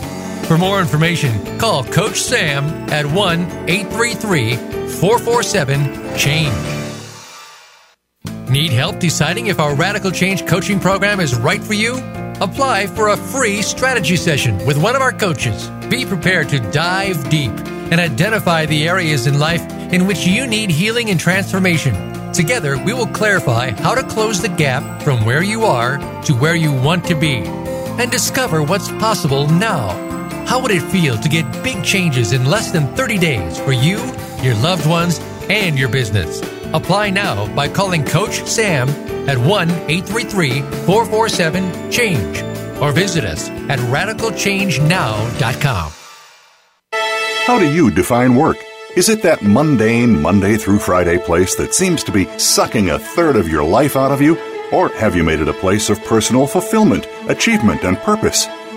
[0.52, 3.40] For more information, call Coach Sam at 1
[3.70, 6.52] 833 447 CHANGE.
[8.50, 11.94] Need help deciding if our Radical Change coaching program is right for you?
[12.42, 15.70] Apply for a free strategy session with one of our coaches.
[15.90, 17.54] Be prepared to dive deep
[17.90, 19.62] and identify the areas in life
[19.94, 21.94] in which you need healing and transformation.
[22.34, 26.56] Together, we will clarify how to close the gap from where you are to where
[26.56, 30.11] you want to be and discover what's possible now.
[30.52, 34.00] How would it feel to get big changes in less than 30 days for you,
[34.44, 35.18] your loved ones,
[35.50, 36.42] and your business?
[36.74, 38.90] Apply now by calling Coach Sam
[39.30, 42.44] at 1 833 447 CHANGE
[42.82, 45.92] or visit us at radicalchangenow.com.
[47.46, 48.58] How do you define work?
[48.98, 53.38] Is it that mundane Monday through Friday place that seems to be sucking a third
[53.38, 54.38] of your life out of you?
[54.74, 58.50] Or have you made it a place of personal fulfillment, achievement, and purpose?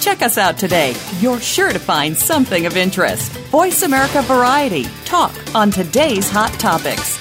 [0.00, 0.94] Check us out today.
[1.18, 3.32] You're sure to find something of interest.
[3.50, 4.84] Voice America Variety.
[5.04, 7.18] Talk on today's hot topics.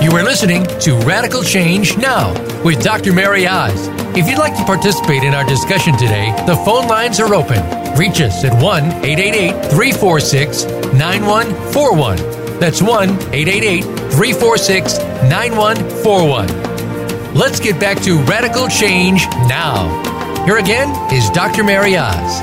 [0.00, 2.32] You are listening to Radical Change Now
[2.62, 3.12] with Dr.
[3.12, 3.88] Mary Oz.
[4.16, 7.58] If you'd like to participate in our discussion today, the phone lines are open.
[7.98, 12.16] Reach us at 1 888 346 9141.
[12.60, 15.95] That's 1 888 346 9141.
[16.06, 20.44] Let's get back to Radical Change Now.
[20.44, 21.64] Here again is Dr.
[21.64, 22.38] Mary Oz.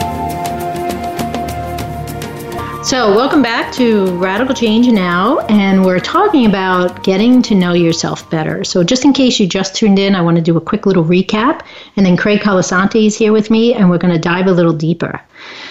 [2.86, 8.30] So, welcome back to Radical Change Now, and we're talking about getting to know yourself
[8.30, 8.66] better.
[8.66, 11.06] So, just in case you just tuned in, I want to do a quick little
[11.06, 11.62] recap,
[11.96, 14.74] and then Craig Colasanti is here with me, and we're going to dive a little
[14.74, 15.22] deeper.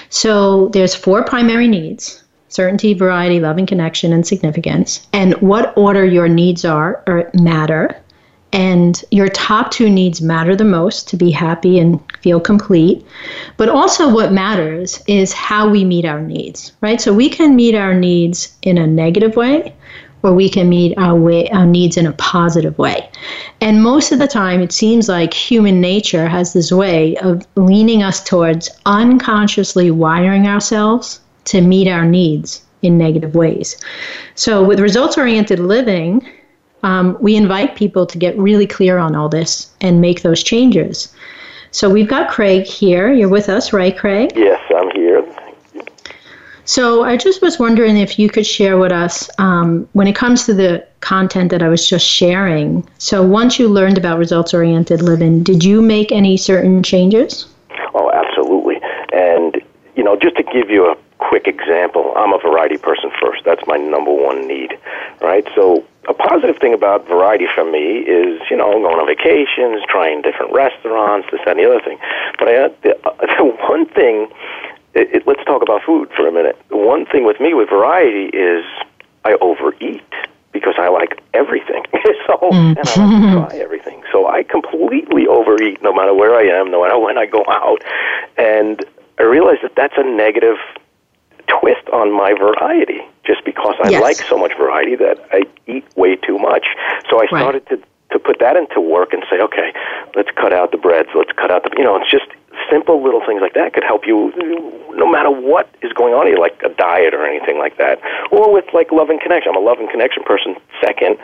[0.09, 2.22] So, there's four primary needs
[2.53, 5.07] certainty, variety, loving connection, and significance.
[5.13, 7.97] And what order your needs are or matter.
[8.55, 13.05] And your top two needs matter the most to be happy and feel complete.
[13.57, 17.01] But also, what matters is how we meet our needs, right?
[17.01, 19.75] So, we can meet our needs in a negative way,
[20.23, 23.09] or we can meet our, way, our needs in a positive way.
[23.63, 28.03] And most of the time, it seems like human nature has this way of leaning
[28.03, 33.77] us towards unconsciously wiring ourselves to meet our needs in negative ways.
[34.35, 36.27] So, with results oriented living,
[36.83, 41.15] um, we invite people to get really clear on all this and make those changes.
[41.71, 43.13] So, we've got Craig here.
[43.13, 44.33] You're with us, right, Craig?
[44.35, 45.25] Yes, I'm here.
[46.65, 50.45] So, I just was wondering if you could share with us um, when it comes
[50.47, 52.89] to the content that I was just sharing.
[52.99, 57.47] So, once you learned about results oriented living, did you make any certain changes?
[57.95, 58.81] Oh, absolutely.
[59.13, 59.61] And
[59.97, 60.97] you know, just to give you a
[61.29, 63.45] quick example, I'm a variety person first.
[63.45, 64.79] That's my number one need,
[65.21, 65.47] right?
[65.55, 70.23] So a positive thing about variety for me is, you know, going on vacations, trying
[70.23, 71.99] different restaurants, this, that, and the other thing.
[72.39, 72.99] But I, the,
[73.39, 74.29] the one thing,
[74.95, 76.59] it, it, let's talk about food for a minute.
[76.71, 78.65] One thing with me with variety is
[79.25, 80.03] I overeat
[80.53, 81.83] because I like everything.
[82.27, 83.47] so and I like to mm-hmm.
[83.47, 84.03] try everything.
[84.13, 87.83] So I completely overeat no matter where I am, no matter when I go out.
[88.37, 88.85] And
[89.19, 90.57] I realize that that's a negative
[91.47, 94.03] twist on my variety just because I yes.
[94.03, 96.67] like so much variety that I eat way too much.
[97.11, 97.81] So I started right.
[97.81, 99.73] to to put that into work and say, okay,
[100.15, 102.27] let's cut out the breads, let's cut out the you know, it's just
[102.71, 104.33] simple little things like that could help you
[104.95, 107.99] no matter what is going on here, like a diet or anything like that.
[108.31, 109.53] Or with like love and connection.
[109.53, 111.17] I'm a love and connection person second.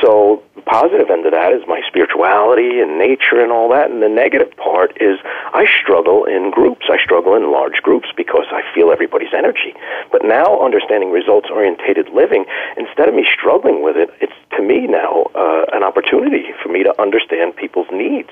[0.00, 3.90] So the positive end of that is my spirituality and nature and all that.
[3.90, 5.18] And the negative part is
[5.52, 6.86] I struggle in groups.
[6.88, 9.74] I struggle in large groups because I feel everybody's energy.
[10.12, 14.86] But now understanding results orientated living, instead of me struggling with it, it's to me
[14.86, 18.30] now uh, an opportunity for me to understand people's needs.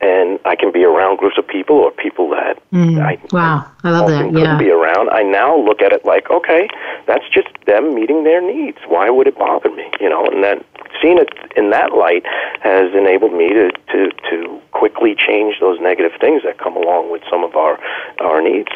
[0.00, 3.00] And I can be around groups of people or people that mm.
[3.02, 4.32] I, wow, I love that.
[4.32, 5.10] Yeah, be around.
[5.10, 6.68] I now look at it like, okay,
[7.06, 8.78] that's just them meeting their needs.
[8.86, 9.90] Why would it bother me?
[10.00, 10.64] You know, and then
[11.00, 12.24] seeing it in that light
[12.60, 17.22] has enabled me to to to quickly change those negative things that come along with
[17.28, 17.78] some of our
[18.20, 18.70] our needs.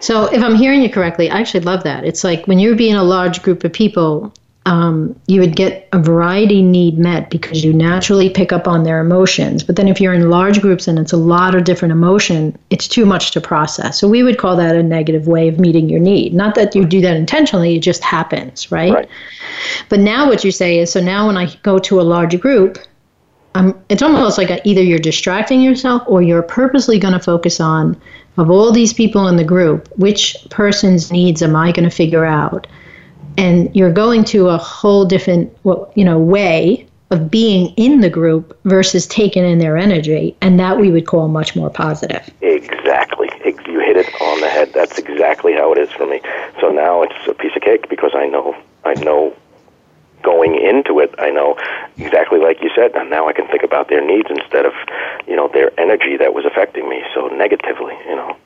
[0.00, 2.04] So, if I'm hearing you correctly, I actually love that.
[2.04, 4.32] It's like when you're being a large group of people,
[4.66, 9.00] um, you would get a variety need met because you naturally pick up on their
[9.00, 9.62] emotions.
[9.62, 12.88] But then if you're in large groups and it's a lot of different emotion, it's
[12.88, 13.98] too much to process.
[13.98, 16.34] So we would call that a negative way of meeting your need.
[16.34, 18.92] Not that you do that intentionally, it just happens, right?
[18.92, 19.08] right.
[19.88, 22.78] But now what you say is so now when I go to a large group,
[23.54, 27.60] um, it's almost like a, either you're distracting yourself or you're purposely going to focus
[27.60, 27.98] on
[28.36, 32.24] of all these people in the group, which person's needs am I going to figure
[32.24, 32.66] out?
[33.38, 35.56] And you're going to a whole different
[35.94, 40.78] you know way of being in the group versus taking in their energy and that
[40.78, 42.28] we would call much more positive.
[42.40, 43.28] Exactly.
[43.68, 44.72] You hit it on the head.
[44.72, 46.20] That's exactly how it is for me.
[46.60, 49.34] So now it's a piece of cake because i know i know
[50.22, 51.56] going into it i know
[51.98, 54.72] exactly like you said and now i can think about their needs instead of
[55.26, 58.36] you know their energy that was affecting me so negatively you know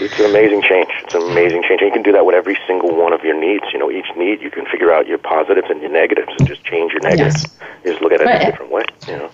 [0.00, 0.88] it's, an amazing change.
[1.04, 1.80] It's an amazing change.
[1.80, 3.64] And you can do that with every single one of your needs.
[3.72, 6.64] You know, each need you can figure out your positives and your negatives and just
[6.64, 7.44] change your negatives.
[7.44, 7.58] Yes.
[7.84, 8.42] You just look at it right.
[8.42, 8.84] a different way.
[9.06, 9.30] You know.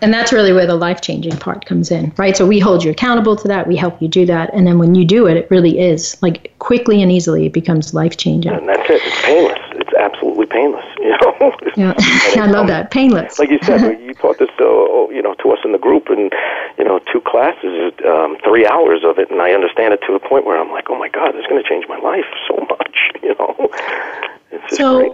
[0.00, 2.36] And that's really where the life changing part comes in, right?
[2.36, 3.66] So we hold you accountable to that.
[3.66, 6.52] We help you do that, and then when you do it, it really is like
[6.58, 8.52] quickly and easily it becomes life changing.
[8.52, 9.00] And that's it.
[9.02, 9.58] It's painless.
[9.72, 10.83] It's absolutely painless.
[11.76, 12.92] Yeah, I love that.
[12.92, 13.38] Painless.
[13.38, 16.32] Like you said, you taught this, uh, you know, to us in the group, and
[16.78, 20.20] you know, two classes, um, three hours of it, and I understand it to a
[20.20, 22.56] point where I'm like, oh my God, this is going to change my life so
[22.70, 23.10] much.
[23.22, 23.70] You know.
[24.68, 25.00] so.
[25.00, 25.12] Great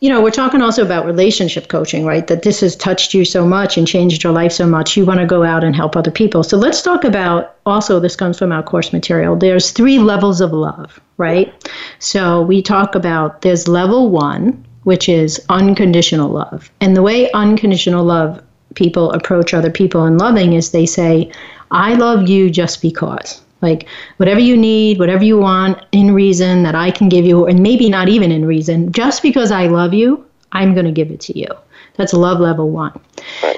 [0.00, 2.26] you know, we're talking also about relationship coaching, right?
[2.26, 4.96] That this has touched you so much and changed your life so much.
[4.96, 6.42] You want to go out and help other people.
[6.42, 9.36] So let's talk about also, this comes from our course material.
[9.36, 11.52] There's three levels of love, right?
[11.98, 16.70] So we talk about there's level one, which is unconditional love.
[16.80, 18.40] And the way unconditional love
[18.76, 21.32] people approach other people in loving is they say,
[21.72, 23.42] I love you just because.
[23.62, 27.64] Like whatever you need, whatever you want in reason that I can give you, and
[27.64, 31.18] maybe not even in reason, just because I love you, I'm going to give it
[31.22, 31.48] to you.
[31.96, 32.98] That's love level one.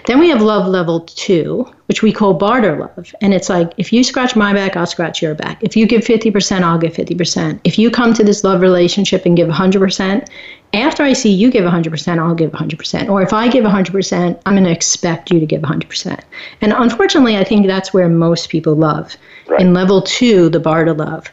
[0.07, 3.15] Then we have love level two, which we call barter love.
[3.21, 5.63] And it's like, if you scratch my back, I'll scratch your back.
[5.63, 7.61] If you give 50%, I'll give 50%.
[7.65, 10.29] If you come to this love relationship and give 100%,
[10.75, 13.09] after I see you give 100%, I'll give 100%.
[13.09, 16.21] Or if I give 100%, I'm going to expect you to give 100%.
[16.61, 19.17] And unfortunately, I think that's where most people love.
[19.47, 19.61] Right.
[19.61, 21.31] In level two, the barter love.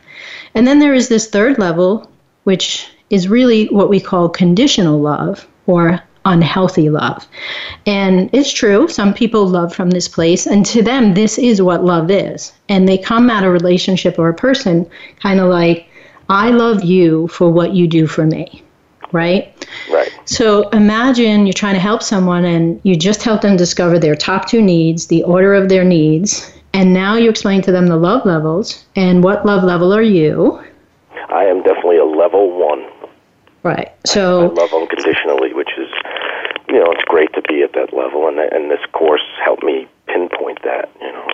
[0.54, 2.10] And then there is this third level,
[2.46, 7.28] which is really what we call conditional love or unhealthy love.
[7.86, 11.86] And it's true, some people love from this place, and to them, this is what
[11.86, 12.52] love is.
[12.68, 15.88] And they come at a relationship or a person kind of like,
[16.28, 18.64] I love you for what you do for me.
[19.16, 19.68] Right?
[19.90, 20.12] Right.
[20.26, 24.48] So imagine you're trying to help someone and you just help them discover their top
[24.48, 28.26] two needs, the order of their needs, and now you explain to them the love
[28.26, 28.86] levels.
[28.98, 30.62] And what love level are you?
[31.30, 32.86] I am definitely a level one.
[33.64, 33.94] Right.
[34.06, 35.88] So I love unconditionally, which is,
[36.68, 39.88] you know, it's great to be at that level, and and this course helped me
[40.08, 40.92] pinpoint that.
[41.02, 41.28] You know.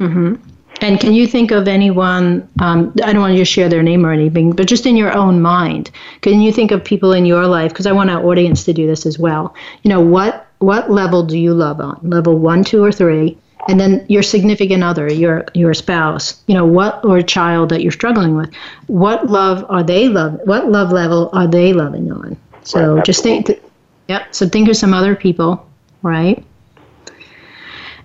[0.00, 0.50] Mm-hmm.
[0.80, 2.48] And can you think of anyone?
[2.60, 5.16] Um, I don't want you to share their name or anything, but just in your
[5.16, 5.90] own mind,
[6.22, 7.70] can you think of people in your life?
[7.72, 9.54] Because I want our audience to do this as well.
[9.82, 11.98] You know, what what level do you love on?
[12.02, 13.36] Level one, two, or three?
[13.68, 17.92] And then your significant other, your your spouse, you know, what or child that you're
[17.92, 18.50] struggling with,
[18.86, 20.40] what love are they love?
[20.44, 22.36] What love level are they loving on?
[22.62, 23.46] So Right, just think.
[23.46, 23.62] Th-
[24.08, 24.34] yep.
[24.34, 25.66] So think of some other people,
[26.02, 26.42] right?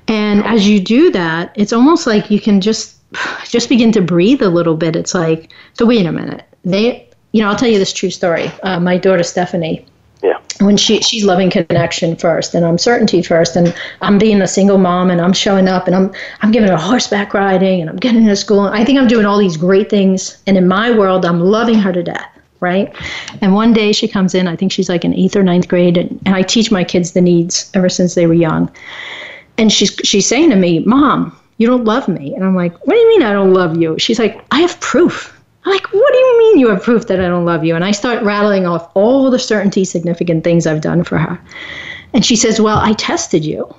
[0.07, 2.97] And as you do that, it's almost like you can just
[3.49, 4.95] just begin to breathe a little bit.
[4.95, 6.43] It's like, so wait a minute.
[6.63, 8.51] They, you know, I'll tell you this true story.
[8.63, 9.85] Uh, my daughter Stephanie,
[10.23, 10.39] Yeah.
[10.61, 14.77] when she she's loving connection first and I'm certainty first and I'm being a single
[14.77, 18.23] mom and I'm showing up and I'm I'm giving her horseback riding and I'm getting
[18.23, 18.61] her to school.
[18.61, 21.91] I think I'm doing all these great things and in my world I'm loving her
[21.91, 22.29] to death.
[22.61, 22.91] Right.
[23.41, 25.97] And one day she comes in, I think she's like in eighth or ninth grade,
[25.97, 28.71] and, and I teach my kids the needs ever since they were young.
[29.57, 32.33] And she's she's saying to me, Mom, you don't love me.
[32.35, 33.97] And I'm like, What do you mean I don't love you?
[33.99, 35.31] She's like, I have proof.
[35.65, 37.75] I'm like, what do you mean you have proof that I don't love you?
[37.75, 41.41] And I start rattling off all the certainty significant things I've done for her.
[42.13, 43.73] And she says, Well, I tested you.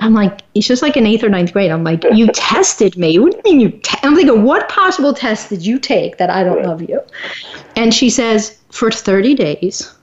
[0.00, 1.70] I'm like, it's just like in eighth or ninth grade.
[1.70, 3.18] I'm like, you tested me.
[3.18, 3.70] What do you mean you?
[3.82, 3.98] Te-?
[4.02, 7.00] I'm thinking, what possible test did you take that I don't love you?
[7.76, 9.94] And she says, for 30 days,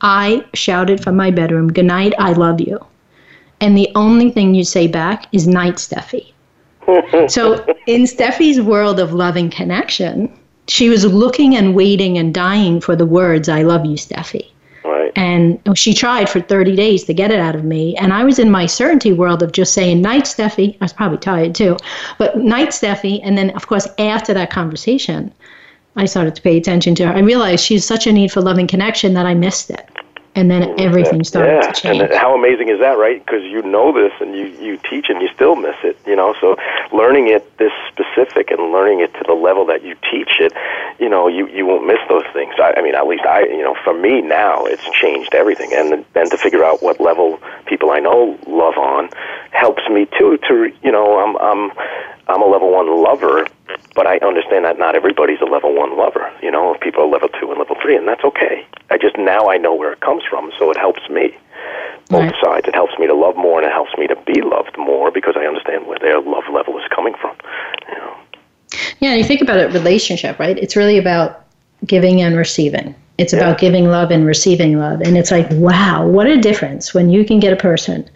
[0.00, 2.78] I shouted from my bedroom, "Good night, I love you,"
[3.60, 6.32] and the only thing you say back is "Night, Steffi."
[7.30, 10.32] so in Steffi's world of loving connection,
[10.68, 14.46] she was looking and waiting and dying for the words "I love you, Steffi."
[14.84, 15.12] Right.
[15.16, 17.96] And she tried for 30 days to get it out of me.
[17.96, 20.76] And I was in my certainty world of just saying, Night, Steffi.
[20.80, 21.76] I was probably tired too,
[22.16, 23.20] but Night, Steffi.
[23.22, 25.32] And then, of course, after that conversation,
[25.96, 27.12] I started to pay attention to her.
[27.12, 29.90] I realized she's such a need for loving connection that I missed it.
[30.34, 32.02] And then mm, everything started yeah, to change.
[32.02, 33.24] and how amazing is that, right?
[33.24, 36.34] Because you know this and you you teach and you still miss it, you know.
[36.40, 36.56] So
[36.92, 40.52] learning it this specific and learning it to the level that you teach it,
[41.00, 42.54] you know, you you won't miss those things.
[42.58, 45.72] I, I mean, at least I, you know, for me now, it's changed everything.
[45.72, 49.10] And then to figure out what level people I know love on
[49.50, 50.38] helps me too.
[50.48, 51.72] To you know, I'm I'm
[52.28, 53.46] I'm a level one lover,
[53.94, 56.30] but I understand that not everybody's a level one lover.
[56.42, 58.66] You know, people are level two and level three, and that's okay.
[58.90, 61.36] I just now I know where it comes from, so it helps me.
[62.08, 62.34] Both Right.
[62.42, 62.68] sides.
[62.68, 65.36] It helps me to love more, and it helps me to be loved more because
[65.36, 67.32] I understand where their love level is coming from.
[67.90, 68.14] You know.
[69.00, 70.56] Yeah, you think about it, relationship, right?
[70.56, 71.44] It's really about
[71.86, 72.94] giving and receiving.
[73.18, 73.40] It's Yeah.
[73.40, 75.02] about giving love and receiving love.
[75.02, 78.08] And it's like, wow, what a difference when you can get a person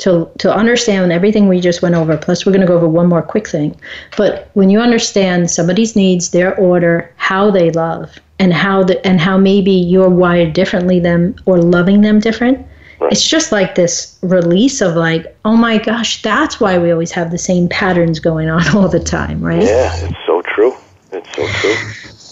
[0.00, 2.16] to to understand everything we just went over.
[2.16, 3.74] Plus we're gonna go over one more quick thing.
[4.16, 9.20] But when you understand somebody's needs, their order, how they love, and how the and
[9.20, 12.66] how maybe you're wired differently them or loving them different,
[13.10, 17.30] it's just like this release of like, oh my gosh, that's why we always have
[17.30, 19.62] the same patterns going on all the time, right?
[19.62, 20.74] Yeah, it's so true.
[21.12, 21.76] It's so true.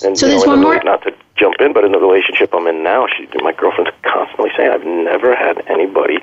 [0.09, 2.51] And So you know, there's one more- Not to jump in, but in the relationship
[2.53, 6.19] I'm in now, she, my girlfriend's constantly saying, "I've never had anybody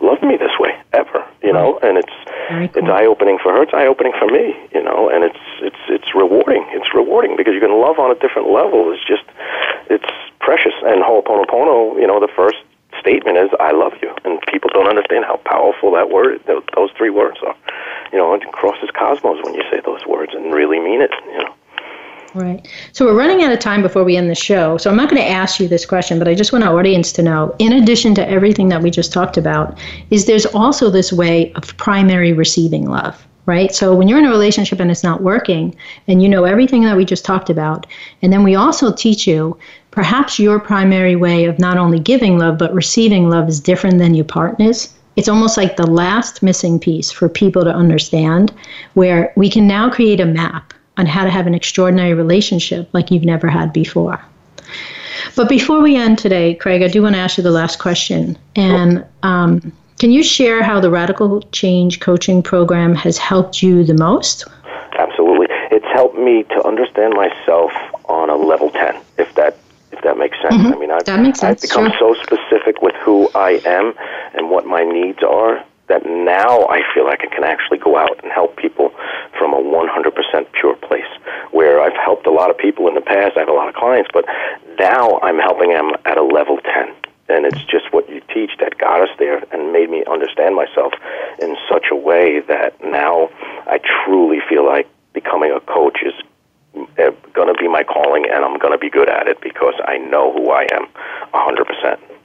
[0.00, 2.12] love me this way ever." You know, and it's
[2.50, 3.62] Very it's eye opening for her.
[3.62, 4.54] It's eye opening for me.
[4.74, 6.64] You know, and it's it's it's rewarding.
[6.70, 8.92] It's rewarding because you can love on a different level.
[8.92, 9.24] It's just
[9.88, 10.74] it's precious.
[10.84, 12.58] And Ho'oponopono, you know, the first
[13.00, 17.10] statement is "I love you," and people don't understand how powerful that word, those three
[17.10, 17.56] words are.
[18.12, 21.12] You know, it crosses cosmos when you say those words and really mean it.
[21.32, 21.54] You know.
[22.38, 22.68] Right.
[22.92, 24.76] So we're running out of time before we end the show.
[24.78, 27.10] So I'm not going to ask you this question, but I just want our audience
[27.14, 29.76] to know, in addition to everything that we just talked about,
[30.10, 33.74] is there's also this way of primary receiving love, right?
[33.74, 35.74] So when you're in a relationship and it's not working,
[36.06, 37.88] and you know everything that we just talked about,
[38.22, 39.58] and then we also teach you
[39.90, 44.14] perhaps your primary way of not only giving love but receiving love is different than
[44.14, 44.94] your partner's.
[45.16, 48.52] It's almost like the last missing piece for people to understand,
[48.94, 53.10] where we can now create a map on how to have an extraordinary relationship like
[53.10, 54.20] you've never had before.
[55.36, 58.36] But before we end today, Craig, I do want to ask you the last question.
[58.56, 63.94] And um, can you share how the Radical Change Coaching Program has helped you the
[63.94, 64.44] most?
[64.98, 67.72] Absolutely, it's helped me to understand myself
[68.06, 69.00] on a level ten.
[69.16, 69.56] If that
[69.92, 70.54] if that makes sense.
[70.54, 72.14] I mean, I've, That makes I've become sure.
[72.14, 73.94] so specific with who I am
[74.34, 78.22] and what my needs are that now I feel like I can actually go out
[78.22, 78.92] and help people
[79.38, 81.08] from a 100% pure place.
[81.50, 83.74] Where I've helped a lot of people in the past, I have a lot of
[83.74, 84.24] clients, but
[84.78, 86.94] now I'm helping them at a level 10.
[87.30, 90.92] And it's just what you teach that got us there and made me understand myself
[91.40, 93.28] in such a way that now
[93.66, 96.14] I truly feel like becoming a coach is
[96.96, 99.74] eh, going to be my calling and I'm going to be good at it because
[99.84, 100.86] I know who I am
[101.34, 102.17] 100%.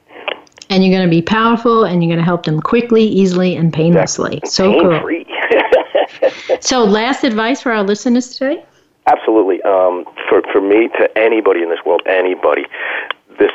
[0.70, 3.72] And you're going to be powerful and you're going to help them quickly, easily, and
[3.72, 4.40] painlessly.
[4.44, 5.24] So Pain cool.
[6.60, 8.64] So, last advice for our listeners today?
[9.06, 9.60] Absolutely.
[9.62, 12.64] Um, for for me, to anybody in this world, anybody,
[13.38, 13.52] this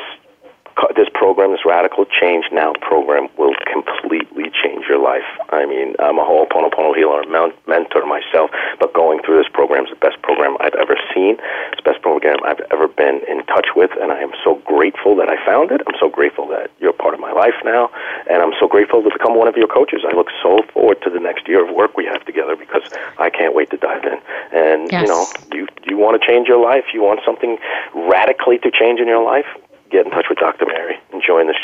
[0.96, 5.26] this program this Radical Change Now program, will completely change your life.
[5.50, 7.22] I mean, I'm a Ho'oponopono healer,
[7.66, 11.36] mentor myself, but going through this program is the best program I've ever seen.
[11.72, 15.16] It's the best program I've ever been in touch with, and I am so grateful
[15.16, 15.80] that I found it.
[15.86, 17.90] I'm so grateful that you're part of my life now,
[18.30, 20.02] and I'm so grateful to become one of your coaches.
[20.06, 22.82] I look so forward to the next year of work we have together because
[23.18, 24.18] I can't wait to dive in.
[24.52, 25.02] And yes.
[25.02, 27.58] you know, you you want to change your life, you want something
[27.94, 29.46] radically to change in your life,
[29.90, 30.66] get in touch with Dr.
[30.66, 31.56] Mary and join this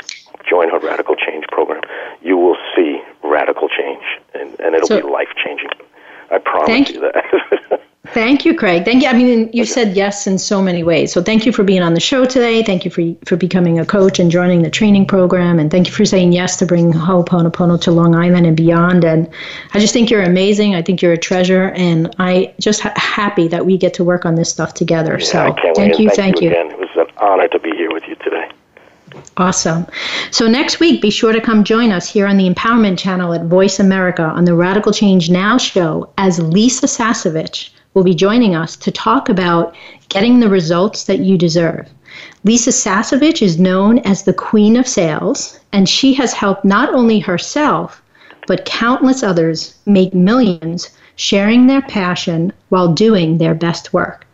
[0.49, 1.83] join her radical change program.
[2.23, 4.05] You will see radical change,
[4.35, 5.71] and, and it'll so, be life changing.
[6.31, 7.81] I promise you that.
[8.09, 8.85] Thank you, Craig.
[8.85, 9.09] Thank you.
[9.09, 11.13] I mean, you said yes in so many ways.
[11.13, 12.63] So thank you for being on the show today.
[12.63, 15.59] Thank you for for becoming a coach and joining the training program.
[15.59, 19.05] And thank you for saying yes to bring Ho'oponopono to Long Island and beyond.
[19.05, 19.29] And
[19.75, 20.75] I just think you're amazing.
[20.75, 21.71] I think you're a treasure.
[21.71, 25.19] And I just ha- happy that we get to work on this stuff together.
[25.19, 26.11] Yeah, so thank you.
[26.11, 26.51] Thank, you.
[26.51, 26.86] Again.
[27.27, 28.49] Honor to be here with you today.
[29.37, 29.85] Awesome.
[30.31, 33.47] So next week, be sure to come join us here on the Empowerment Channel at
[33.47, 38.77] Voice America on the Radical Change Now show as Lisa Sasevich will be joining us
[38.77, 39.75] to talk about
[40.09, 41.89] getting the results that you deserve.
[42.45, 47.19] Lisa Sasevich is known as the Queen of Sales, and she has helped not only
[47.19, 48.01] herself,
[48.47, 54.25] but countless others make millions sharing their passion while doing their best work.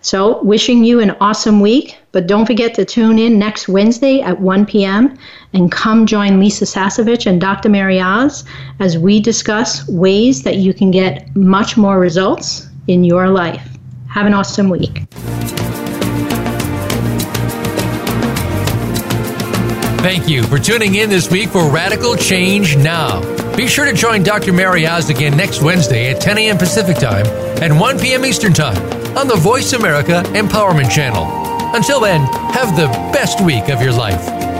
[0.00, 4.40] So, wishing you an awesome week, but don't forget to tune in next Wednesday at
[4.40, 5.18] 1 p.m.
[5.54, 7.68] and come join Lisa Sasevich and Dr.
[7.68, 8.44] Mary Oz
[8.78, 13.66] as we discuss ways that you can get much more results in your life.
[14.08, 15.04] Have an awesome week.
[20.02, 23.20] Thank you for tuning in this week for Radical Change Now.
[23.56, 24.52] Be sure to join Dr.
[24.52, 26.58] Mary Oz again next Wednesday at 10 a.m.
[26.58, 27.26] Pacific Time
[27.62, 28.24] and 1 p.m.
[28.24, 28.76] Eastern Time
[29.16, 31.51] on the Voice America Empowerment Channel.
[31.74, 32.20] Until then,
[32.52, 34.51] have the best week of your life.